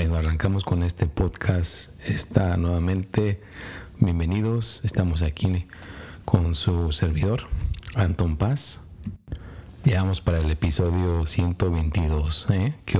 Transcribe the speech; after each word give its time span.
Bueno, 0.00 0.16
arrancamos 0.16 0.64
con 0.64 0.82
este 0.82 1.04
podcast. 1.04 1.90
Está 2.08 2.56
nuevamente, 2.56 3.38
bienvenidos. 3.98 4.80
Estamos 4.82 5.20
aquí 5.20 5.66
con 6.24 6.54
su 6.54 6.90
servidor, 6.90 7.42
Anton 7.96 8.38
Paz. 8.38 8.80
Llegamos 9.84 10.22
para 10.22 10.38
el 10.38 10.50
episodio 10.50 11.26
122, 11.26 12.46
¿eh? 12.50 12.74
Qué. 12.86 12.98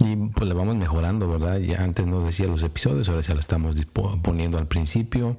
Y 0.00 0.16
pues 0.16 0.48
le 0.48 0.54
vamos 0.54 0.74
mejorando, 0.76 1.28
¿verdad? 1.28 1.58
Ya 1.58 1.82
antes 1.82 2.06
no 2.06 2.24
decía 2.24 2.46
los 2.46 2.62
episodios, 2.62 3.08
ahora 3.08 3.20
ya 3.20 3.34
lo 3.34 3.40
estamos 3.40 3.76
poniendo 4.22 4.58
al 4.58 4.66
principio. 4.66 5.36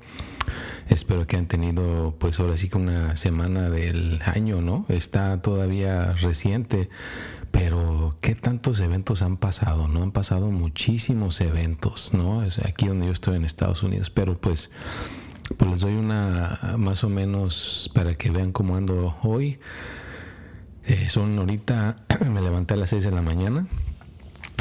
Espero 0.88 1.28
que 1.28 1.36
han 1.36 1.48
tenido, 1.48 2.16
pues 2.20 2.40
ahora 2.40 2.56
sí 2.58 2.70
que 2.70 2.78
una 2.78 3.18
semana 3.18 3.70
del 3.70 4.22
año, 4.26 4.62
¿no? 4.62 4.86
Está 4.88 5.42
todavía 5.42 6.14
reciente, 6.14 6.90
pero 7.52 8.16
qué 8.22 8.36
tantos 8.36 8.80
eventos 8.80 9.22
han 9.22 9.38
pasado, 9.38 9.88
¿no? 9.88 10.04
Han 10.04 10.12
pasado 10.12 10.52
muchísimos 10.52 11.42
eventos, 11.42 12.14
¿no? 12.14 12.42
Aquí 12.64 12.88
donde 12.88 13.08
yo 13.08 13.12
estoy 13.12 13.36
en 13.36 13.46
Estados 13.46 13.84
Unidos, 13.84 14.10
pero 14.10 14.36
pues, 14.36 14.72
pues 15.58 15.72
les 15.72 15.80
doy 15.82 15.96
una 15.96 16.76
más 16.78 17.04
o 17.04 17.10
menos 17.10 17.90
para 17.94 18.16
que 18.16 18.30
vean 18.30 18.52
cómo 18.52 18.76
ando 18.76 19.18
hoy. 19.24 19.60
Eh, 20.86 21.10
son 21.10 21.38
ahorita, 21.40 22.06
me 22.32 22.42
levanté 22.42 22.76
a 22.76 22.78
las 22.78 22.92
6 22.92 23.06
de 23.06 23.12
la 23.12 23.24
mañana, 23.24 23.66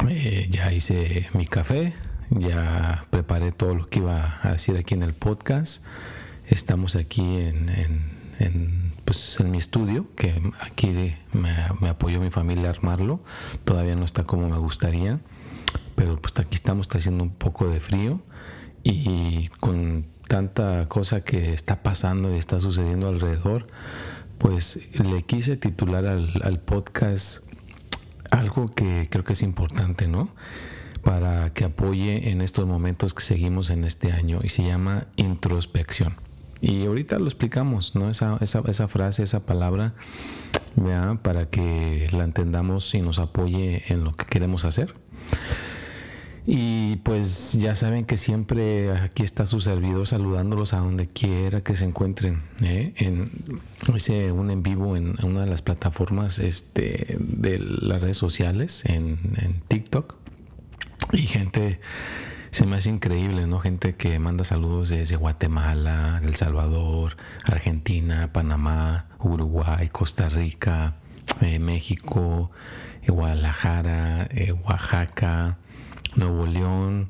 eh, 0.09 0.47
ya 0.49 0.71
hice 0.71 1.29
mi 1.33 1.45
café, 1.45 1.93
ya 2.29 3.05
preparé 3.09 3.51
todo 3.51 3.75
lo 3.75 3.85
que 3.85 3.99
iba 3.99 4.39
a 4.41 4.51
decir 4.51 4.77
aquí 4.77 4.93
en 4.93 5.03
el 5.03 5.13
podcast. 5.13 5.83
Estamos 6.47 6.95
aquí 6.95 7.21
en, 7.21 7.69
en, 8.39 8.93
pues, 9.05 9.39
en 9.39 9.51
mi 9.51 9.57
estudio, 9.57 10.07
que 10.15 10.33
aquí 10.59 11.15
me, 11.33 11.87
apoyó 11.87 12.19
mi 12.19 12.29
familia 12.29 12.67
a 12.67 12.71
armarlo. 12.71 13.21
Todavía 13.63 13.95
no 13.95 14.05
está 14.05 14.23
como 14.23 14.49
me 14.49 14.57
gustaría, 14.57 15.19
pero 15.95 16.19
pues 16.19 16.33
aquí 16.37 16.55
estamos, 16.55 16.85
está 16.85 16.97
haciendo 16.97 17.23
un 17.23 17.31
poco 17.31 17.69
de 17.69 17.79
frío 17.79 18.21
y 18.83 19.47
con 19.59 20.05
tanta 20.27 20.87
cosa 20.87 21.21
que 21.21 21.53
está 21.53 21.81
pasando 21.83 22.33
y 22.33 22.37
está 22.37 22.59
sucediendo 22.59 23.07
alrededor, 23.07 23.67
pues 24.37 24.79
le 24.99 25.23
quise 25.23 25.57
titular 25.57 26.05
al, 26.05 26.41
al 26.43 26.59
podcast 26.59 27.44
algo 28.31 28.69
que 28.71 29.07
creo 29.09 29.23
que 29.23 29.33
es 29.33 29.41
importante, 29.41 30.07
¿no? 30.07 30.29
Para 31.03 31.53
que 31.53 31.65
apoye 31.65 32.31
en 32.31 32.41
estos 32.41 32.65
momentos 32.65 33.13
que 33.13 33.23
seguimos 33.23 33.69
en 33.69 33.83
este 33.83 34.11
año 34.11 34.39
y 34.43 34.49
se 34.49 34.63
llama 34.63 35.07
introspección. 35.15 36.15
Y 36.61 36.85
ahorita 36.85 37.19
lo 37.19 37.25
explicamos, 37.25 37.95
¿no? 37.95 38.09
Esa, 38.09 38.37
esa, 38.41 38.63
esa 38.67 38.87
frase, 38.87 39.23
esa 39.23 39.45
palabra, 39.45 39.93
¿ya? 40.75 41.19
para 41.21 41.49
que 41.49 42.07
la 42.11 42.23
entendamos 42.23 42.93
y 42.95 43.01
nos 43.01 43.19
apoye 43.19 43.83
en 43.87 44.03
lo 44.03 44.15
que 44.15 44.25
queremos 44.25 44.65
hacer. 44.65 44.95
Y 46.47 46.97
pues 46.97 47.53
ya 47.53 47.75
saben 47.75 48.05
que 48.05 48.17
siempre 48.17 48.91
aquí 48.91 49.23
está 49.23 49.47
su 49.47 49.61
servidor 49.61 50.07
saludándolos 50.07 50.73
a 50.73 50.77
donde 50.77 51.07
quiera 51.07 51.61
que 51.61 51.75
se 51.75 51.85
encuentren. 51.85 52.39
¿eh? 52.63 52.93
Hice 53.95 54.31
un 54.31 54.51
en 54.51 54.61
vivo 54.61 54.95
en, 54.95 55.15
una 55.23 55.41
de 55.41 55.47
las 55.47 55.63
plataformas 55.63 56.37
este, 56.37 57.17
de 57.19 57.57
las 57.57 58.01
redes 58.01 58.17
sociales, 58.17 58.83
en, 58.85 59.17
TikTok. 59.67 60.13
Y 61.13 61.23
gente, 61.25 61.79
se 62.51 62.67
me 62.67 62.75
hace 62.75 62.91
increíble, 62.91 63.47
¿no? 63.47 63.59
Gente 63.59 63.95
que 63.95 64.19
manda 64.19 64.43
saludos 64.43 64.89
desde 64.89 65.15
Guatemala, 65.15 66.21
El 66.23 66.35
Salvador, 66.35 67.17
Argentina, 67.43 68.31
Panamá, 68.31 69.07
Uruguay, 69.19 69.89
Costa 69.89 70.29
Rica, 70.29 70.97
eh, 71.41 71.57
México, 71.57 72.51
eh, 73.01 73.11
Guadalajara, 73.11 74.29
Oaxaca. 74.63 75.57
Nuevo 76.15 76.45
León, 76.45 77.09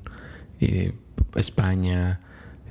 eh, 0.59 0.93
España, 1.35 2.21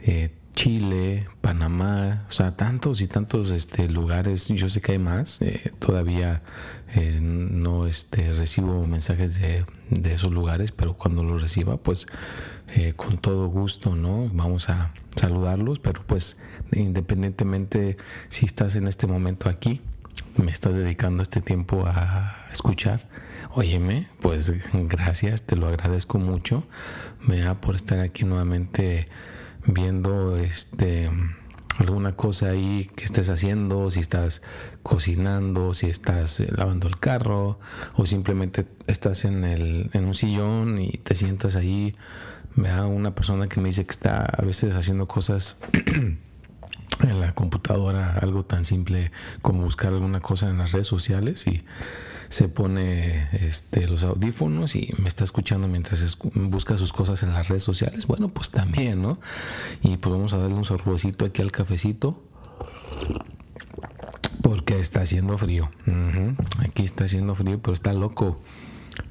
eh, 0.03 0.31
Chile, 0.55 1.27
Panamá, 1.41 2.27
o 2.29 2.33
sea, 2.33 2.55
tantos 2.55 3.01
y 3.01 3.09
tantos 3.09 3.51
este, 3.51 3.89
lugares. 3.89 4.49
Yo 4.49 4.69
sé 4.69 4.81
que 4.81 4.93
hay 4.93 4.99
más, 4.99 5.43
eh, 5.43 5.73
todavía 5.79 6.43
no 7.21 7.89
este, 7.89 8.33
recibo 8.35 8.87
mensajes 8.87 9.41
de, 9.41 9.65
esos 10.05 10.33
lugares, 10.33 10.71
pero 10.71 10.95
cuando 10.95 11.25
los 11.25 11.43
reciba, 11.43 11.77
pues 11.77 12.07
con 12.95 13.19
todo 13.19 13.49
gusto, 13.49 13.97
¿no? 13.97 14.31
Vamos 14.33 14.69
a 14.69 14.93
saludarlos, 15.17 15.81
pero 15.81 16.05
pues 16.07 16.39
independientemente 16.73 17.97
si 18.29 18.47
estás 18.47 18.77
en 18.77 18.87
este 18.87 19.09
momento 19.09 19.49
aquí, 19.49 19.81
me 20.37 20.51
estás 20.51 20.75
dedicando 20.75 21.23
este 21.23 21.41
tiempo 21.41 21.85
a 21.87 22.47
escuchar 22.51 23.09
Óyeme, 23.57 24.09
pues 24.21 24.53
gracias, 24.73 25.45
te 25.45 25.55
lo 25.55 25.69
agradezco 25.69 26.19
mucho, 26.19 26.65
da 27.29 27.61
por 27.61 27.77
estar 27.77 28.01
aquí 28.01 28.25
nuevamente 28.25 29.07
viendo 29.65 30.37
este 30.37 31.09
alguna 31.79 32.17
cosa 32.17 32.49
ahí 32.49 32.91
que 32.97 33.05
estés 33.05 33.31
haciendo, 33.31 33.93
si 33.93 34.01
estás 34.01 34.43
cocinando, 34.83 35.73
si 35.73 35.87
estás 35.87 36.41
lavando 36.51 36.89
el 36.89 36.99
carro 36.99 37.61
o 37.95 38.07
simplemente 38.07 38.67
estás 38.89 39.25
en, 39.25 39.45
el, 39.45 39.91
en 39.93 40.05
un 40.05 40.15
sillón 40.17 40.81
y 40.81 40.91
te 40.99 41.15
sientas 41.15 41.55
ahí. 41.55 41.95
Me 42.57 42.69
da 42.69 42.87
una 42.87 43.15
persona 43.15 43.49
que 43.49 43.61
me 43.61 43.69
dice 43.69 43.85
que 43.85 43.93
está 43.93 44.25
a 44.25 44.43
veces 44.43 44.75
haciendo 44.75 45.07
cosas 45.07 45.57
en 47.01 47.21
la 47.21 47.35
computadora, 47.35 48.19
algo 48.21 48.45
tan 48.45 48.65
simple 48.65 49.11
como 49.43 49.63
buscar 49.63 49.93
alguna 49.93 50.21
cosa 50.21 50.49
en 50.49 50.59
las 50.59 50.73
redes 50.73 50.87
sociales 50.87 51.47
y 51.47 51.65
se 52.29 52.49
pone 52.49 53.29
este, 53.33 53.87
los 53.87 54.03
audífonos 54.03 54.75
y 54.77 54.93
me 54.99 55.09
está 55.09 55.25
escuchando 55.25 55.69
mientras 55.69 56.19
busca 56.35 56.77
sus 56.77 56.93
cosas 56.93 57.23
en 57.23 57.33
las 57.33 57.49
redes 57.49 57.63
sociales, 57.63 58.07
bueno, 58.07 58.29
pues 58.29 58.51
también, 58.51 59.03
¿no? 59.03 59.19
Y 59.83 59.97
pues 59.99 60.13
vamos 60.15 60.35
a 60.35 60.39
darle 60.39 60.55
un 60.55 60.65
sorbocito 60.65 61.25
aquí 61.25 61.43
al 61.43 61.53
cafecito. 61.53 62.23
Porque 64.43 64.79
está 64.79 65.01
haciendo 65.01 65.39
frío. 65.39 65.71
Aquí 66.59 66.83
está 66.83 67.05
haciendo 67.05 67.35
frío, 67.35 67.61
pero 67.63 67.73
está 67.73 67.93
loco. 67.93 68.41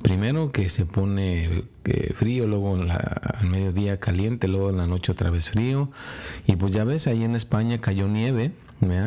Primero 0.02 0.52
que 0.52 0.70
se 0.70 0.86
pone 0.86 1.64
eh, 1.86 2.14
frío, 2.14 2.48
luego 2.48 2.76
al 2.76 3.50
mediodía 3.50 3.98
caliente, 3.98 4.48
luego 4.48 4.70
en 4.70 4.78
la 4.78 4.88
noche 4.88 5.12
otra 5.12 5.30
vez 5.30 5.50
frío. 5.50 5.92
Y 6.46 6.56
pues 6.56 6.74
ya 6.74 6.84
ves, 6.84 7.08
ahí 7.08 7.24
en 7.24 7.36
España 7.36 7.78
cayó 7.80 8.08
nieve 8.08 8.52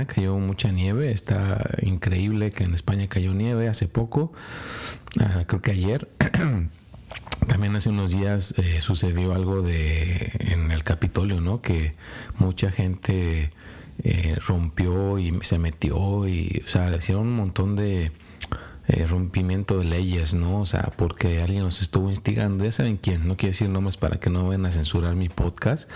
cayó 0.07 0.39
mucha 0.39 0.71
nieve, 0.71 1.11
está 1.11 1.71
increíble 1.83 2.51
que 2.51 2.65
en 2.65 2.75
España 2.75 3.09
cayó 3.09 3.35
nieve 3.35 3.69
hace 3.69 3.89
poco, 3.89 4.33
ah, 5.21 5.45
creo 5.47 5.63
que 5.63 5.73
ayer. 5.73 6.09
También 7.49 7.77
hace 7.77 7.91
unos 7.91 8.13
días 8.13 8.55
eh, 8.57 8.81
sucedió 8.81 9.35
algo 9.35 9.63
de 9.63 10.33
en 10.41 10.73
el 10.73 10.83
Capitolio, 10.83 11.41
¿no? 11.41 11.61
Que 11.61 11.95
mucha 12.39 12.71
gente 12.71 13.51
eh, 14.03 14.37
rompió 14.47 15.19
y 15.19 15.39
se 15.43 15.59
metió 15.59 16.27
y, 16.27 16.63
o 16.65 16.69
sea, 16.69 16.95
hicieron 16.97 17.27
un 17.27 17.37
montón 17.37 17.77
de 17.77 18.11
eh, 18.89 19.07
rompimiento 19.07 19.79
de 19.79 19.85
leyes, 19.85 20.35
¿no? 20.35 20.61
O 20.61 20.67
sea, 20.67 20.93
porque 20.97 21.43
alguien 21.43 21.63
nos 21.63 21.83
estuvo 21.83 22.09
instigando. 22.09 22.65
Ya 22.65 22.73
saben 22.73 22.97
quién, 22.97 23.27
no 23.27 23.37
quiero 23.37 23.53
decir 23.53 23.69
nombres 23.69 23.97
para 23.97 24.19
que 24.19 24.31
no 24.31 24.47
vayan 24.47 24.67
a 24.67 24.73
censurar 24.73 25.17
mi 25.17 25.29
podcast, 25.29 25.89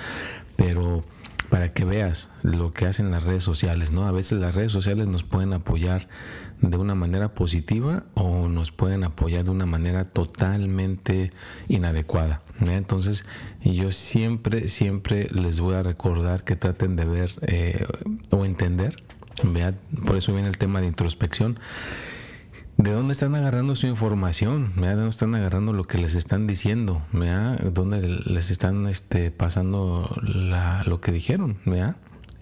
pero 0.56 1.04
para 1.50 1.72
que 1.72 1.84
veas 1.84 2.28
lo 2.42 2.70
que 2.70 2.86
hacen 2.86 3.10
las 3.10 3.24
redes 3.24 3.44
sociales, 3.44 3.90
¿no? 3.90 4.06
A 4.06 4.12
veces 4.12 4.40
las 4.40 4.54
redes 4.54 4.72
sociales 4.72 5.08
nos 5.08 5.24
pueden 5.24 5.52
apoyar 5.52 6.08
de 6.62 6.76
una 6.76 6.94
manera 6.94 7.34
positiva 7.34 8.04
o 8.14 8.48
nos 8.48 8.70
pueden 8.70 9.04
apoyar 9.04 9.44
de 9.44 9.50
una 9.50 9.66
manera 9.66 10.04
totalmente 10.04 11.32
inadecuada. 11.68 12.40
Entonces, 12.60 13.24
yo 13.64 13.92
siempre, 13.92 14.68
siempre 14.68 15.28
les 15.30 15.60
voy 15.60 15.74
a 15.74 15.82
recordar 15.82 16.44
que 16.44 16.56
traten 16.56 16.96
de 16.96 17.04
ver 17.04 17.32
eh, 17.42 17.86
o 18.30 18.44
entender, 18.44 18.96
¿vea? 19.42 19.74
por 20.06 20.16
eso 20.16 20.32
viene 20.32 20.48
el 20.48 20.58
tema 20.58 20.80
de 20.80 20.86
introspección 20.86 21.58
¿De 22.82 22.92
dónde 22.92 23.12
están 23.12 23.34
agarrando 23.34 23.76
su 23.76 23.86
información? 23.88 24.72
¿De 24.76 24.94
dónde 24.94 25.10
están 25.10 25.34
agarrando 25.34 25.74
lo 25.74 25.84
que 25.84 25.98
les 25.98 26.14
están 26.14 26.46
diciendo? 26.46 27.02
¿De 27.12 27.70
dónde 27.70 28.00
les 28.00 28.50
están 28.50 28.86
este, 28.86 29.30
pasando 29.30 30.18
lo 30.22 31.00
que 31.02 31.12
dijeron? 31.12 31.58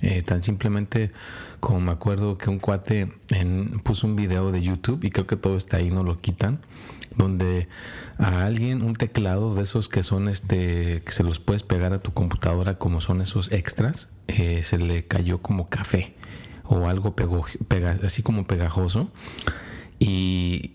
Eh, 0.01 0.23
tan 0.23 0.45
simplemente 0.45 1.11
como 1.59 1.81
me 1.81 1.91
acuerdo 1.91 2.39
que 2.39 2.51
un 2.51 2.61
cuate 2.61 3.09
puso 3.83 4.07
un 4.07 4.15
video 4.15 4.53
de 4.53 4.63
YouTube 4.63 5.03
y 5.03 5.11
creo 5.11 5.27
que 5.27 5.35
todo 5.35 5.57
está 5.57 5.79
ahí, 5.79 5.91
no 5.91 6.05
lo 6.05 6.17
quitan, 6.17 6.61
donde 7.17 7.67
a 8.19 8.45
alguien 8.45 8.83
un 8.83 8.95
teclado 8.95 9.57
de 9.57 9.65
esos 9.65 9.89
que 9.89 10.05
son 10.05 10.29
este, 10.29 11.03
que 11.05 11.11
se 11.11 11.25
los 11.25 11.41
puedes 11.41 11.65
pegar 11.65 11.93
a 11.93 11.99
tu 11.99 12.13
computadora 12.13 12.79
como 12.79 13.01
son 13.01 13.23
esos 13.23 13.51
extras, 13.51 14.07
eh, 14.29 14.63
se 14.63 14.79
le 14.79 15.05
cayó 15.05 15.43
como 15.43 15.69
café 15.69 16.15
o 16.63 16.87
algo 16.87 17.17
así 18.05 18.23
como 18.23 18.47
pegajoso. 18.47 19.11
Y, 19.99 20.73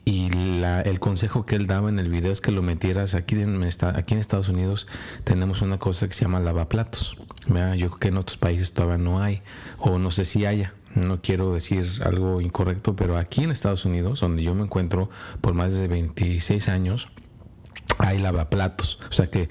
el 0.86 1.00
consejo 1.00 1.46
que 1.46 1.56
él 1.56 1.68
daba 1.68 1.90
en 1.90 2.00
el 2.00 2.10
video 2.10 2.32
es 2.32 2.42
que 2.42 2.52
lo 2.52 2.62
metieras 2.62 3.16
aquí 3.16 3.40
en, 3.40 3.62
aquí 3.64 4.14
en 4.14 4.20
Estados 4.20 4.50
Unidos 4.50 4.88
tenemos 5.24 5.62
una 5.62 5.78
cosa 5.78 6.08
que 6.08 6.14
se 6.14 6.26
llama 6.26 6.40
lavaplatos. 6.40 7.18
Yo 7.48 7.90
creo 7.90 7.98
que 8.00 8.08
en 8.10 8.18
otros 8.18 8.38
países 8.38 8.74
todavía 8.74 8.98
no 8.98 9.22
hay, 9.22 9.42
o 9.78 9.98
no 9.98 10.12
sé 10.12 10.26
si 10.26 10.46
haya. 10.46 10.74
No 10.96 11.22
quiero 11.22 11.54
decir 11.54 11.86
algo 12.04 12.42
incorrecto, 12.42 12.96
pero 12.96 13.18
aquí 13.18 13.44
en 13.44 13.52
Estados 13.52 13.86
Unidos, 13.86 14.20
donde 14.20 14.44
yo 14.44 14.54
me 14.56 14.64
encuentro 14.64 15.10
por 15.42 15.54
más 15.54 15.74
de 15.74 15.88
26 15.88 16.70
años, 16.70 17.08
hay 18.04 18.20
lavaplatos. 18.20 19.00
O 19.10 19.14
sea 19.14 19.28
que 19.28 19.50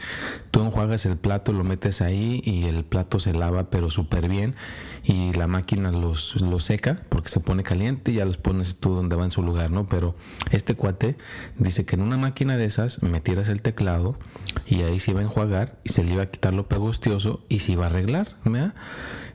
tú 0.50 0.60
enjuagas 0.60 1.06
el 1.06 1.16
plato, 1.16 1.52
lo 1.52 1.64
metes 1.64 2.02
ahí 2.02 2.42
y 2.44 2.64
el 2.64 2.84
plato 2.84 3.18
se 3.18 3.32
lava 3.32 3.70
pero 3.70 3.90
súper 3.90 4.28
bien 4.28 4.54
y 5.02 5.32
la 5.32 5.46
máquina 5.46 5.90
los, 5.90 6.40
los 6.40 6.64
seca 6.64 7.02
porque 7.08 7.30
se 7.30 7.40
pone 7.40 7.62
caliente 7.62 8.12
y 8.12 8.16
ya 8.16 8.26
los 8.26 8.36
pones 8.36 8.78
tú 8.78 8.94
donde 8.94 9.16
va 9.16 9.24
en 9.24 9.30
su 9.30 9.42
lugar, 9.42 9.70
¿no? 9.70 9.86
Pero 9.86 10.14
este 10.50 10.74
cuate 10.74 11.16
dice 11.56 11.86
que 11.86 11.96
en 11.96 12.02
una 12.02 12.18
máquina 12.18 12.58
de 12.58 12.66
esas 12.66 13.02
metieras 13.02 13.48
el 13.48 13.62
teclado 13.62 14.18
y 14.66 14.82
ahí 14.82 15.00
se 15.00 15.12
iba 15.12 15.20
a 15.20 15.24
enjuagar 15.24 15.78
y 15.82 15.88
se 15.88 16.04
le 16.04 16.12
iba 16.12 16.24
a 16.24 16.30
quitar 16.30 16.52
lo 16.52 16.68
pegostioso 16.68 17.40
y 17.48 17.60
se 17.60 17.72
iba 17.72 17.84
a 17.84 17.88
arreglar, 17.88 18.36
¿verdad? 18.44 18.74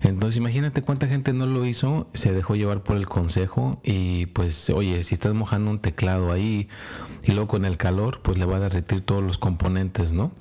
Entonces 0.01 0.37
imagínate 0.37 0.81
cuánta 0.81 1.07
gente 1.07 1.33
no 1.33 1.45
lo 1.47 1.65
hizo, 1.65 2.07
se 2.13 2.33
dejó 2.33 2.55
llevar 2.55 2.83
por 2.83 2.97
el 2.97 3.07
consejo 3.07 3.81
y 3.83 4.27
pues 4.27 4.69
oye, 4.69 5.03
si 5.03 5.15
estás 5.15 5.33
mojando 5.33 5.71
un 5.71 5.79
teclado 5.79 6.31
ahí 6.31 6.69
y 7.23 7.31
luego 7.31 7.47
con 7.47 7.65
el 7.65 7.77
calor, 7.77 8.21
pues 8.21 8.37
le 8.37 8.45
va 8.45 8.57
a 8.57 8.59
derretir 8.59 9.01
todos 9.01 9.23
los 9.23 9.37
componentes, 9.37 10.13
¿no? 10.13 10.31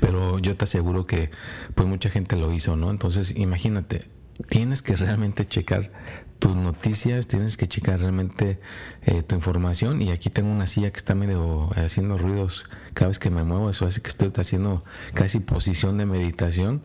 Pero 0.00 0.38
yo 0.38 0.56
te 0.56 0.64
aseguro 0.64 1.06
que 1.06 1.30
pues 1.74 1.88
mucha 1.88 2.10
gente 2.10 2.36
lo 2.36 2.52
hizo, 2.52 2.76
¿no? 2.76 2.90
Entonces 2.90 3.36
imagínate, 3.36 4.08
tienes 4.48 4.82
que 4.82 4.96
realmente 4.96 5.44
checar 5.44 5.90
tus 6.38 6.56
noticias, 6.56 7.26
tienes 7.26 7.56
que 7.56 7.66
checar 7.66 8.00
realmente 8.00 8.60
eh, 9.02 9.22
tu 9.22 9.34
información. 9.34 10.00
Y 10.02 10.10
aquí 10.10 10.30
tengo 10.30 10.50
una 10.50 10.66
silla 10.66 10.90
que 10.90 10.96
está 10.96 11.14
medio 11.14 11.70
haciendo 11.76 12.16
ruidos 12.16 12.66
cada 12.94 13.08
vez 13.08 13.18
que 13.18 13.30
me 13.30 13.42
muevo. 13.42 13.70
Eso 13.70 13.86
hace 13.86 14.00
que 14.00 14.08
estoy 14.08 14.30
haciendo 14.36 14.84
casi 15.14 15.40
posición 15.40 15.98
de 15.98 16.06
meditación 16.06 16.82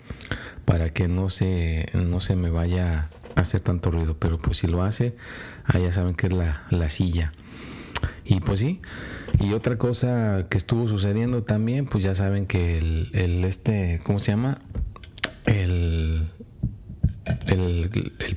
para 0.66 0.92
que 0.92 1.08
no 1.08 1.30
se, 1.30 1.88
no 1.94 2.20
se 2.20 2.36
me 2.36 2.50
vaya 2.50 3.10
a 3.36 3.42
hacer 3.42 3.62
tanto 3.62 3.92
ruido. 3.92 4.18
Pero 4.18 4.40
pues 4.40 4.58
si 4.58 4.68
lo 4.68 4.84
hace, 4.84 5.16
ah, 5.66 5.78
ya 5.78 5.92
saben 5.92 6.16
que 6.16 6.28
es 6.28 6.34
la, 6.34 6.66
la 6.70 6.90
silla. 6.90 7.34
Y 8.26 8.40
pues 8.40 8.62
sí, 8.62 8.82
y 9.40 9.54
otra 9.54 9.78
cosa 9.78 10.48
que 10.50 10.58
estuvo 10.58 10.88
sucediendo 10.88 11.44
también, 11.44 11.86
pues 11.86 12.04
ya 12.04 12.16
saben 12.16 12.46
que 12.46 12.78
el, 12.78 13.10
el 13.14 13.44
este, 13.44 14.00
¿cómo 14.04 14.20
se 14.20 14.32
llama? 14.32 14.62
El 15.46 16.30
el, 17.26 17.90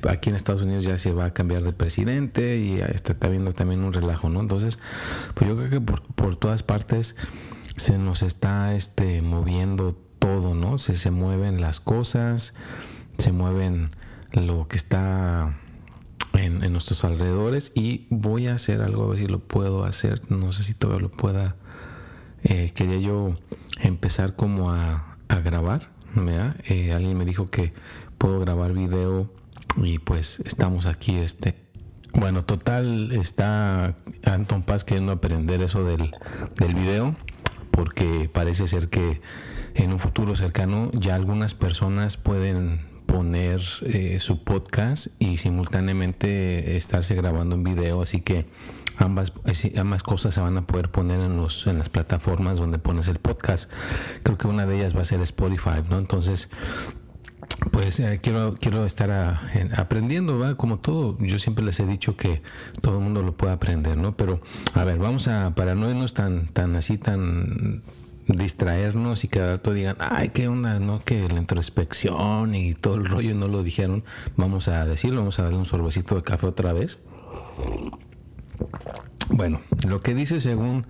aquí 0.07 0.29
en 0.29 0.35
Estados 0.35 0.61
Unidos 0.61 0.85
ya 0.85 0.97
se 0.97 1.11
va 1.11 1.25
a 1.25 1.33
cambiar 1.33 1.63
de 1.63 1.73
presidente 1.73 2.57
y 2.57 2.79
está, 2.79 3.13
está 3.13 3.27
viendo 3.27 3.53
también 3.53 3.83
un 3.83 3.93
relajo, 3.93 4.29
¿no? 4.29 4.39
Entonces, 4.39 4.79
pues 5.33 5.49
yo 5.49 5.57
creo 5.57 5.69
que 5.69 5.81
por, 5.81 6.35
todas 6.35 6.63
partes 6.63 7.15
se 7.75 7.97
nos 7.97 8.23
está 8.23 8.73
este, 8.75 9.21
moviendo 9.21 9.97
todo, 10.19 10.55
¿no? 10.55 10.77
Se, 10.79 10.95
se 10.95 11.11
mueven 11.11 11.61
las 11.61 11.79
cosas, 11.79 12.53
se 13.17 13.31
mueven 13.31 13.91
lo 14.31 14.67
que 14.67 14.77
está 14.77 15.57
en, 16.33 16.63
en, 16.63 16.71
nuestros 16.71 17.03
alrededores 17.03 17.71
y 17.75 18.07
voy 18.09 18.47
a 18.47 18.55
hacer 18.55 18.81
algo, 18.81 19.03
a 19.03 19.07
ver 19.07 19.19
si 19.19 19.27
lo 19.27 19.39
puedo 19.39 19.83
hacer, 19.83 20.21
no 20.31 20.51
sé 20.51 20.63
si 20.63 20.73
todavía 20.73 21.03
lo 21.03 21.11
pueda. 21.11 21.55
Eh, 22.43 22.71
quería 22.73 22.99
yo 22.99 23.35
empezar 23.81 24.35
como 24.35 24.71
a, 24.71 25.17
a 25.27 25.39
grabar, 25.39 25.89
¿verdad? 26.13 26.55
Eh, 26.65 26.93
alguien 26.93 27.17
me 27.17 27.25
dijo 27.25 27.47
que 27.47 27.73
puedo 28.17 28.39
grabar 28.39 28.73
video 28.73 29.29
y 29.77 29.99
pues 29.99 30.39
estamos 30.45 30.85
aquí 30.85 31.15
este 31.15 31.55
bueno 32.13 32.43
total 32.43 33.11
está 33.11 33.95
Anton 34.25 34.63
Paz 34.63 34.83
queriendo 34.83 35.11
aprender 35.11 35.61
eso 35.61 35.83
del, 35.83 36.11
del 36.57 36.75
video 36.75 37.13
porque 37.71 38.29
parece 38.31 38.67
ser 38.67 38.89
que 38.89 39.21
en 39.75 39.91
un 39.91 39.99
futuro 39.99 40.35
cercano 40.35 40.89
ya 40.93 41.15
algunas 41.15 41.53
personas 41.53 42.17
pueden 42.17 42.81
poner 43.05 43.61
eh, 43.83 44.19
su 44.19 44.43
podcast 44.43 45.07
y 45.19 45.37
simultáneamente 45.37 46.75
estarse 46.75 47.15
grabando 47.15 47.55
en 47.55 47.63
video 47.63 48.01
así 48.01 48.21
que 48.21 48.45
ambas 48.97 49.31
ambas 49.77 50.03
cosas 50.03 50.33
se 50.33 50.41
van 50.41 50.57
a 50.57 50.65
poder 50.65 50.89
poner 50.89 51.19
en 51.19 51.37
los 51.37 51.67
en 51.67 51.77
las 51.77 51.89
plataformas 51.89 52.57
donde 52.57 52.79
pones 52.79 53.07
el 53.07 53.19
podcast. 53.19 53.71
Creo 54.23 54.37
que 54.37 54.47
una 54.47 54.65
de 54.65 54.77
ellas 54.77 54.95
va 54.95 55.01
a 55.01 55.05
ser 55.05 55.21
Spotify 55.21 55.83
no 55.89 55.99
entonces 55.99 56.49
pues 57.71 57.99
eh, 57.99 58.19
quiero, 58.21 58.55
quiero 58.59 58.85
estar 58.85 59.11
aprendiendo, 59.75 60.37
¿va? 60.39 60.55
como 60.55 60.79
todo. 60.79 61.17
Yo 61.19 61.39
siempre 61.39 61.63
les 61.65 61.79
he 61.79 61.85
dicho 61.85 62.15
que 62.15 62.41
todo 62.81 62.97
el 62.97 63.03
mundo 63.03 63.21
lo 63.23 63.35
puede 63.35 63.53
aprender, 63.53 63.97
¿no? 63.97 64.15
Pero, 64.15 64.39
a 64.73 64.83
ver, 64.83 64.97
vamos 64.97 65.27
a, 65.27 65.55
para 65.55 65.75
no 65.75 65.89
irnos 65.89 66.13
tan, 66.13 66.47
tan 66.47 66.75
así, 66.75 66.97
tan 66.97 67.83
distraernos 68.27 69.23
y 69.23 69.29
que 69.29 69.39
todo 69.61 69.73
digan, 69.73 69.95
ay, 69.99 70.29
qué 70.29 70.47
onda, 70.47 70.79
¿no? 70.79 70.99
Que 70.99 71.27
la 71.29 71.39
introspección 71.39 72.55
y 72.55 72.73
todo 72.73 72.95
el 72.95 73.05
rollo 73.05 73.33
no 73.33 73.47
lo 73.47 73.63
dijeron. 73.63 74.03
Vamos 74.35 74.67
a 74.67 74.85
decirlo, 74.85 75.21
vamos 75.21 75.39
a 75.39 75.43
darle 75.43 75.57
un 75.57 75.65
sorbecito 75.65 76.15
de 76.15 76.23
café 76.23 76.45
otra 76.45 76.73
vez. 76.73 76.99
Bueno, 79.29 79.61
lo 79.87 79.99
que 79.99 80.13
dice 80.13 80.39
según 80.39 80.85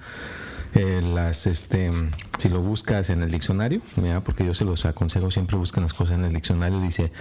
eh, 0.73 1.01
las, 1.01 1.47
este, 1.47 1.91
si 2.37 2.49
lo 2.49 2.61
buscas 2.61 3.09
en 3.09 3.23
el 3.23 3.31
diccionario, 3.31 3.81
porque 4.23 4.45
yo 4.45 4.53
se 4.53 4.65
los 4.65 4.85
aconsejo, 4.85 5.31
siempre 5.31 5.57
buscan 5.57 5.83
las 5.83 5.93
cosas 5.93 6.17
en 6.17 6.25
el 6.25 6.33
diccionario, 6.33 6.79
dice 6.79 7.11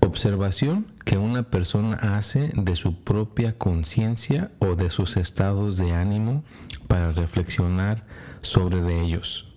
observación 0.00 0.86
que 1.04 1.18
una 1.18 1.42
persona 1.42 1.96
hace 2.16 2.50
de 2.54 2.76
su 2.76 2.94
propia 2.94 3.58
conciencia 3.58 4.50
o 4.58 4.76
de 4.76 4.90
sus 4.90 5.16
estados 5.16 5.76
de 5.76 5.92
ánimo 5.92 6.44
para 6.88 7.12
reflexionar 7.12 8.04
sobre 8.40 8.82
de 8.82 9.02
ellos. 9.02 9.51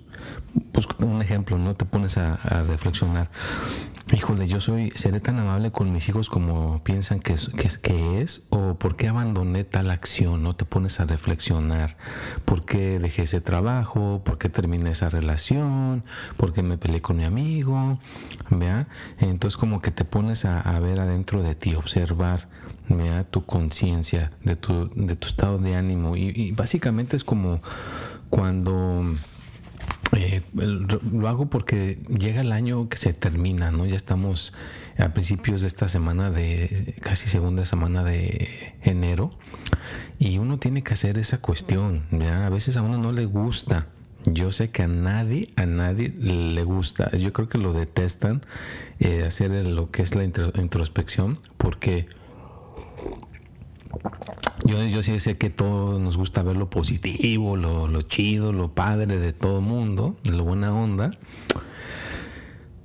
Pues 0.72 0.88
un 1.00 1.22
ejemplo, 1.22 1.58
no 1.58 1.76
te 1.76 1.86
pones 1.86 2.18
a, 2.18 2.36
a 2.36 2.64
reflexionar. 2.64 3.30
Híjole, 4.14 4.48
yo 4.48 4.62
soy, 4.62 4.92
seré 4.92 5.20
tan 5.20 5.40
amable 5.40 5.72
con 5.72 5.92
mis 5.92 6.08
hijos 6.10 6.30
como 6.30 6.84
piensan 6.84 7.20
que 7.20 7.34
es, 7.34 7.50
que 7.80 8.22
es, 8.22 8.44
o 8.50 8.76
por 8.76 8.96
qué 8.96 9.08
abandoné 9.08 9.64
tal 9.64 9.90
acción, 9.90 10.44
no 10.44 10.56
te 10.56 10.64
pones 10.64 11.00
a 11.00 11.06
reflexionar, 11.06 11.98
por 12.46 12.66
qué 12.66 13.00
dejé 13.00 13.24
ese 13.24 13.42
trabajo, 13.42 14.22
por 14.24 14.38
qué 14.38 14.48
terminé 14.48 14.92
esa 14.92 15.10
relación, 15.10 16.04
por 16.38 16.54
qué 16.54 16.62
me 16.62 16.78
peleé 16.78 17.02
con 17.02 17.18
mi 17.18 17.24
amigo, 17.24 17.98
¿vea? 18.52 18.88
Entonces 19.18 19.58
como 19.58 19.82
que 19.82 19.90
te 19.90 20.06
pones 20.06 20.46
a, 20.46 20.80
ver 20.80 21.00
adentro 21.00 21.42
de 21.42 21.56
ti, 21.56 21.74
observar, 21.74 22.48
¿vea? 22.88 23.24
Tu 23.24 23.44
conciencia, 23.44 24.32
de 24.44 24.56
tu, 24.56 24.92
de 24.94 25.16
tu 25.16 25.28
estado 25.28 25.58
de 25.58 25.76
ánimo, 25.76 26.16
y 26.16 26.52
básicamente 26.52 27.16
es 27.16 27.24
como 27.24 27.60
cuando 28.30 29.16
eh, 30.12 30.42
lo 30.54 31.28
hago 31.28 31.48
porque 31.48 31.98
llega 32.10 32.42
el 32.42 32.52
año 32.52 32.90
que 32.90 32.98
se 32.98 33.14
termina, 33.14 33.72
¿no? 33.72 33.86
Ya 33.86 33.96
estamos 33.96 34.54
a 34.98 35.10
principios 35.10 35.62
de 35.62 35.68
esta 35.68 35.88
semana 35.88 36.32
de 36.32 36.96
casi 37.02 37.28
segunda 37.28 37.66
semana 37.66 38.04
de 38.04 38.76
enero 38.82 39.32
y 40.20 40.38
uno 40.38 40.58
tiene 40.58 40.84
que 40.84 40.94
hacer 40.94 41.18
esa 41.18 41.40
cuestión, 41.40 42.04
A 42.22 42.50
veces 42.50 42.78
a 42.78 42.82
uno 42.82 42.98
no 42.98 43.12
le 43.12 43.26
gusta. 43.26 43.88
Yo 44.26 44.52
sé 44.52 44.72
que 44.72 44.82
a 44.82 44.88
nadie, 44.88 45.50
a 45.56 45.68
nadie 45.68 46.12
le 46.18 46.64
gusta. 46.64 47.16
Yo 47.16 47.32
creo 47.32 47.48
que 47.48 47.60
lo 47.60 47.74
detestan 47.74 48.42
eh, 49.00 49.24
hacer 49.24 49.52
lo 49.52 49.92
que 49.92 50.02
es 50.02 50.16
la 50.16 50.24
introspección 50.24 51.38
porque 51.58 52.08
yo, 54.66 54.84
yo 54.86 55.04
sí 55.04 55.20
sé 55.20 55.38
que 55.38 55.50
todos 55.50 56.00
nos 56.00 56.18
gusta 56.18 56.44
ver 56.44 56.58
lo 56.58 56.70
positivo, 56.70 57.58
lo, 57.58 57.88
lo 57.88 58.02
chido, 58.02 58.52
lo 58.52 58.74
padre 58.74 59.20
de 59.20 59.34
todo 59.34 59.62
mundo, 59.62 60.16
lo 60.30 60.44
buena 60.44 60.74
onda. 60.74 61.12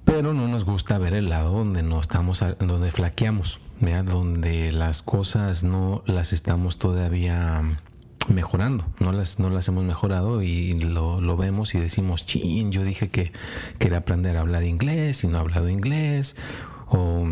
Pero 0.05 0.35
no 0.35 0.49
nos 0.49 0.64
gusta 0.64 0.99
ver 0.99 1.14
el 1.14 1.29
lado 1.29 1.52
donde 1.52 1.83
no 1.83 2.00
estamos, 2.00 2.45
donde 2.59 2.90
flaqueamos, 2.90 3.61
donde 3.81 4.73
las 4.73 5.02
cosas 5.02 5.64
no 5.64 6.02
las 6.05 6.33
estamos 6.33 6.79
todavía 6.79 7.81
mejorando, 8.29 8.85
no 8.99 9.12
las, 9.12 9.38
no 9.38 9.50
las 9.50 9.69
hemos 9.69 9.85
mejorado 9.85 10.43
y 10.43 10.79
lo, 10.79 11.21
lo 11.21 11.37
vemos 11.37 11.75
y 11.75 11.81
decimos, 11.81 12.26
chin, 12.26 12.73
yo 12.73 12.85
dije 12.85 13.09
que 13.09 13.33
quería 13.79 13.99
aprender 13.99 14.37
a 14.37 14.40
hablar 14.40 14.64
inglés 14.64 15.25
y 15.25 15.29
no 15.29 15.38
he 15.38 15.40
hablado 15.40 15.69
inglés, 15.69 16.37
o 16.88 17.26